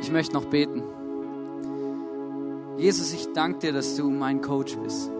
Ich 0.00 0.10
möchte 0.10 0.34
noch 0.34 0.44
beten. 0.44 0.82
Jesus, 2.76 3.12
ich 3.12 3.32
danke 3.32 3.60
dir, 3.60 3.72
dass 3.72 3.96
du 3.96 4.10
mein 4.10 4.40
Coach 4.42 4.76
bist. 4.76 5.10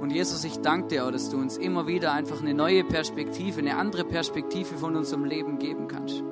Und 0.00 0.10
Jesus, 0.10 0.44
ich 0.44 0.60
danke 0.60 0.88
dir 0.88 1.06
auch, 1.06 1.10
dass 1.10 1.30
du 1.30 1.36
uns 1.36 1.56
immer 1.56 1.86
wieder 1.86 2.12
einfach 2.12 2.40
eine 2.40 2.54
neue 2.54 2.82
Perspektive, 2.84 3.60
eine 3.60 3.76
andere 3.76 4.04
Perspektive 4.04 4.76
von 4.76 4.96
unserem 4.96 5.24
Leben 5.24 5.58
geben 5.58 5.86
kannst. 5.86 6.22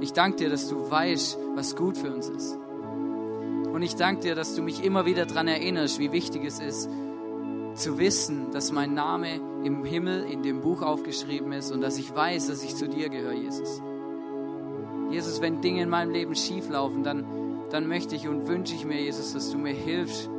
Ich 0.00 0.12
danke 0.12 0.36
dir, 0.36 0.50
dass 0.50 0.68
du 0.68 0.90
weißt, 0.90 1.38
was 1.54 1.74
gut 1.74 1.96
für 1.96 2.12
uns 2.12 2.28
ist. 2.28 2.58
Und 3.74 3.82
ich 3.82 3.96
danke 3.96 4.20
dir, 4.20 4.34
dass 4.36 4.54
du 4.54 4.62
mich 4.62 4.84
immer 4.84 5.04
wieder 5.04 5.26
daran 5.26 5.48
erinnerst, 5.48 5.98
wie 5.98 6.12
wichtig 6.12 6.44
es 6.44 6.60
ist, 6.60 6.88
zu 7.74 7.98
wissen, 7.98 8.52
dass 8.52 8.70
mein 8.70 8.94
Name 8.94 9.40
im 9.64 9.84
Himmel 9.84 10.22
in 10.30 10.44
dem 10.44 10.60
Buch 10.60 10.80
aufgeschrieben 10.80 11.50
ist 11.50 11.72
und 11.72 11.80
dass 11.80 11.98
ich 11.98 12.14
weiß, 12.14 12.46
dass 12.46 12.62
ich 12.62 12.76
zu 12.76 12.88
dir 12.88 13.08
gehöre, 13.08 13.32
Jesus. 13.32 13.82
Jesus, 15.10 15.40
wenn 15.40 15.60
Dinge 15.60 15.82
in 15.82 15.88
meinem 15.88 16.12
Leben 16.12 16.36
schief 16.36 16.70
laufen, 16.70 17.02
dann, 17.02 17.24
dann 17.70 17.88
möchte 17.88 18.14
ich 18.14 18.28
und 18.28 18.46
wünsche 18.46 18.76
ich 18.76 18.84
mir, 18.84 19.02
Jesus, 19.02 19.32
dass 19.32 19.50
du 19.50 19.58
mir 19.58 19.74
hilfst, 19.74 20.30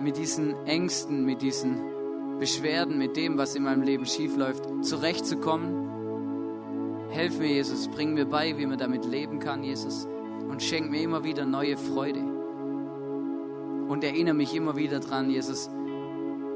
mit 0.00 0.16
diesen 0.16 0.54
Ängsten, 0.64 1.26
mit 1.26 1.42
diesen 1.42 2.38
Beschwerden, 2.38 2.96
mit 2.96 3.14
dem, 3.14 3.36
was 3.36 3.54
in 3.54 3.64
meinem 3.64 3.82
Leben 3.82 4.06
schief 4.06 4.38
läuft, 4.38 4.66
zurechtzukommen. 4.82 7.10
Helf 7.10 7.38
mir, 7.38 7.48
Jesus, 7.48 7.88
bring 7.88 8.14
mir 8.14 8.24
bei, 8.24 8.56
wie 8.56 8.64
man 8.64 8.78
damit 8.78 9.04
leben 9.04 9.38
kann, 9.38 9.62
Jesus, 9.62 10.08
und 10.52 10.62
schenk 10.62 10.90
mir 10.90 11.00
immer 11.00 11.24
wieder 11.24 11.46
neue 11.46 11.78
Freude. 11.78 12.20
Und 12.20 14.04
erinnere 14.04 14.34
mich 14.34 14.54
immer 14.54 14.76
wieder 14.76 15.00
dran, 15.00 15.30
Jesus, 15.30 15.70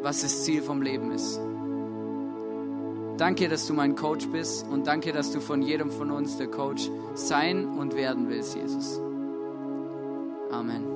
was 0.02 0.20
das 0.20 0.44
Ziel 0.44 0.60
vom 0.60 0.82
Leben 0.82 1.10
ist. 1.12 1.40
Danke, 3.16 3.48
dass 3.48 3.66
du 3.66 3.72
mein 3.72 3.96
Coach 3.96 4.26
bist 4.28 4.66
und 4.68 4.86
danke, 4.86 5.12
dass 5.12 5.32
du 5.32 5.40
von 5.40 5.62
jedem 5.62 5.90
von 5.90 6.10
uns 6.10 6.36
der 6.36 6.48
Coach 6.48 6.90
sein 7.14 7.66
und 7.66 7.96
werden 7.96 8.28
willst, 8.28 8.54
Jesus. 8.54 9.00
Amen. 10.50 10.95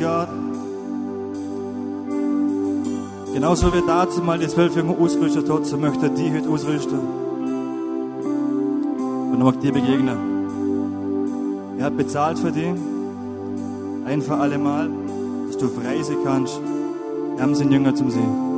God. 0.00 0.28
Genauso 3.34 3.72
wie 3.72 3.82
dazu 3.86 4.22
mal 4.22 4.38
die 4.38 4.48
zwölf 4.48 4.74
Jungen 4.74 4.96
ausrüstet 4.98 5.48
hat, 5.48 5.66
so 5.66 5.76
möchte 5.76 6.06
er 6.06 6.12
die 6.12 6.32
heute 6.32 6.48
ausrüsten. 6.48 6.98
Und 9.30 9.38
er 9.38 9.44
mag 9.44 9.60
dir 9.60 9.72
begegnen. 9.72 10.18
Er 11.78 11.84
hat 11.86 11.96
bezahlt 11.96 12.38
für 12.38 12.50
dich. 12.50 12.74
Ein 14.06 14.22
für 14.22 14.34
alle 14.34 14.58
Mal, 14.58 14.90
dass 15.46 15.58
du 15.58 15.68
frei 15.68 16.02
sein 16.02 16.16
kannst. 16.24 16.60
Er 17.36 17.42
haben 17.42 17.54
sind 17.54 17.70
Jünger 17.70 17.94
zum 17.94 18.10
Sehen. 18.10 18.49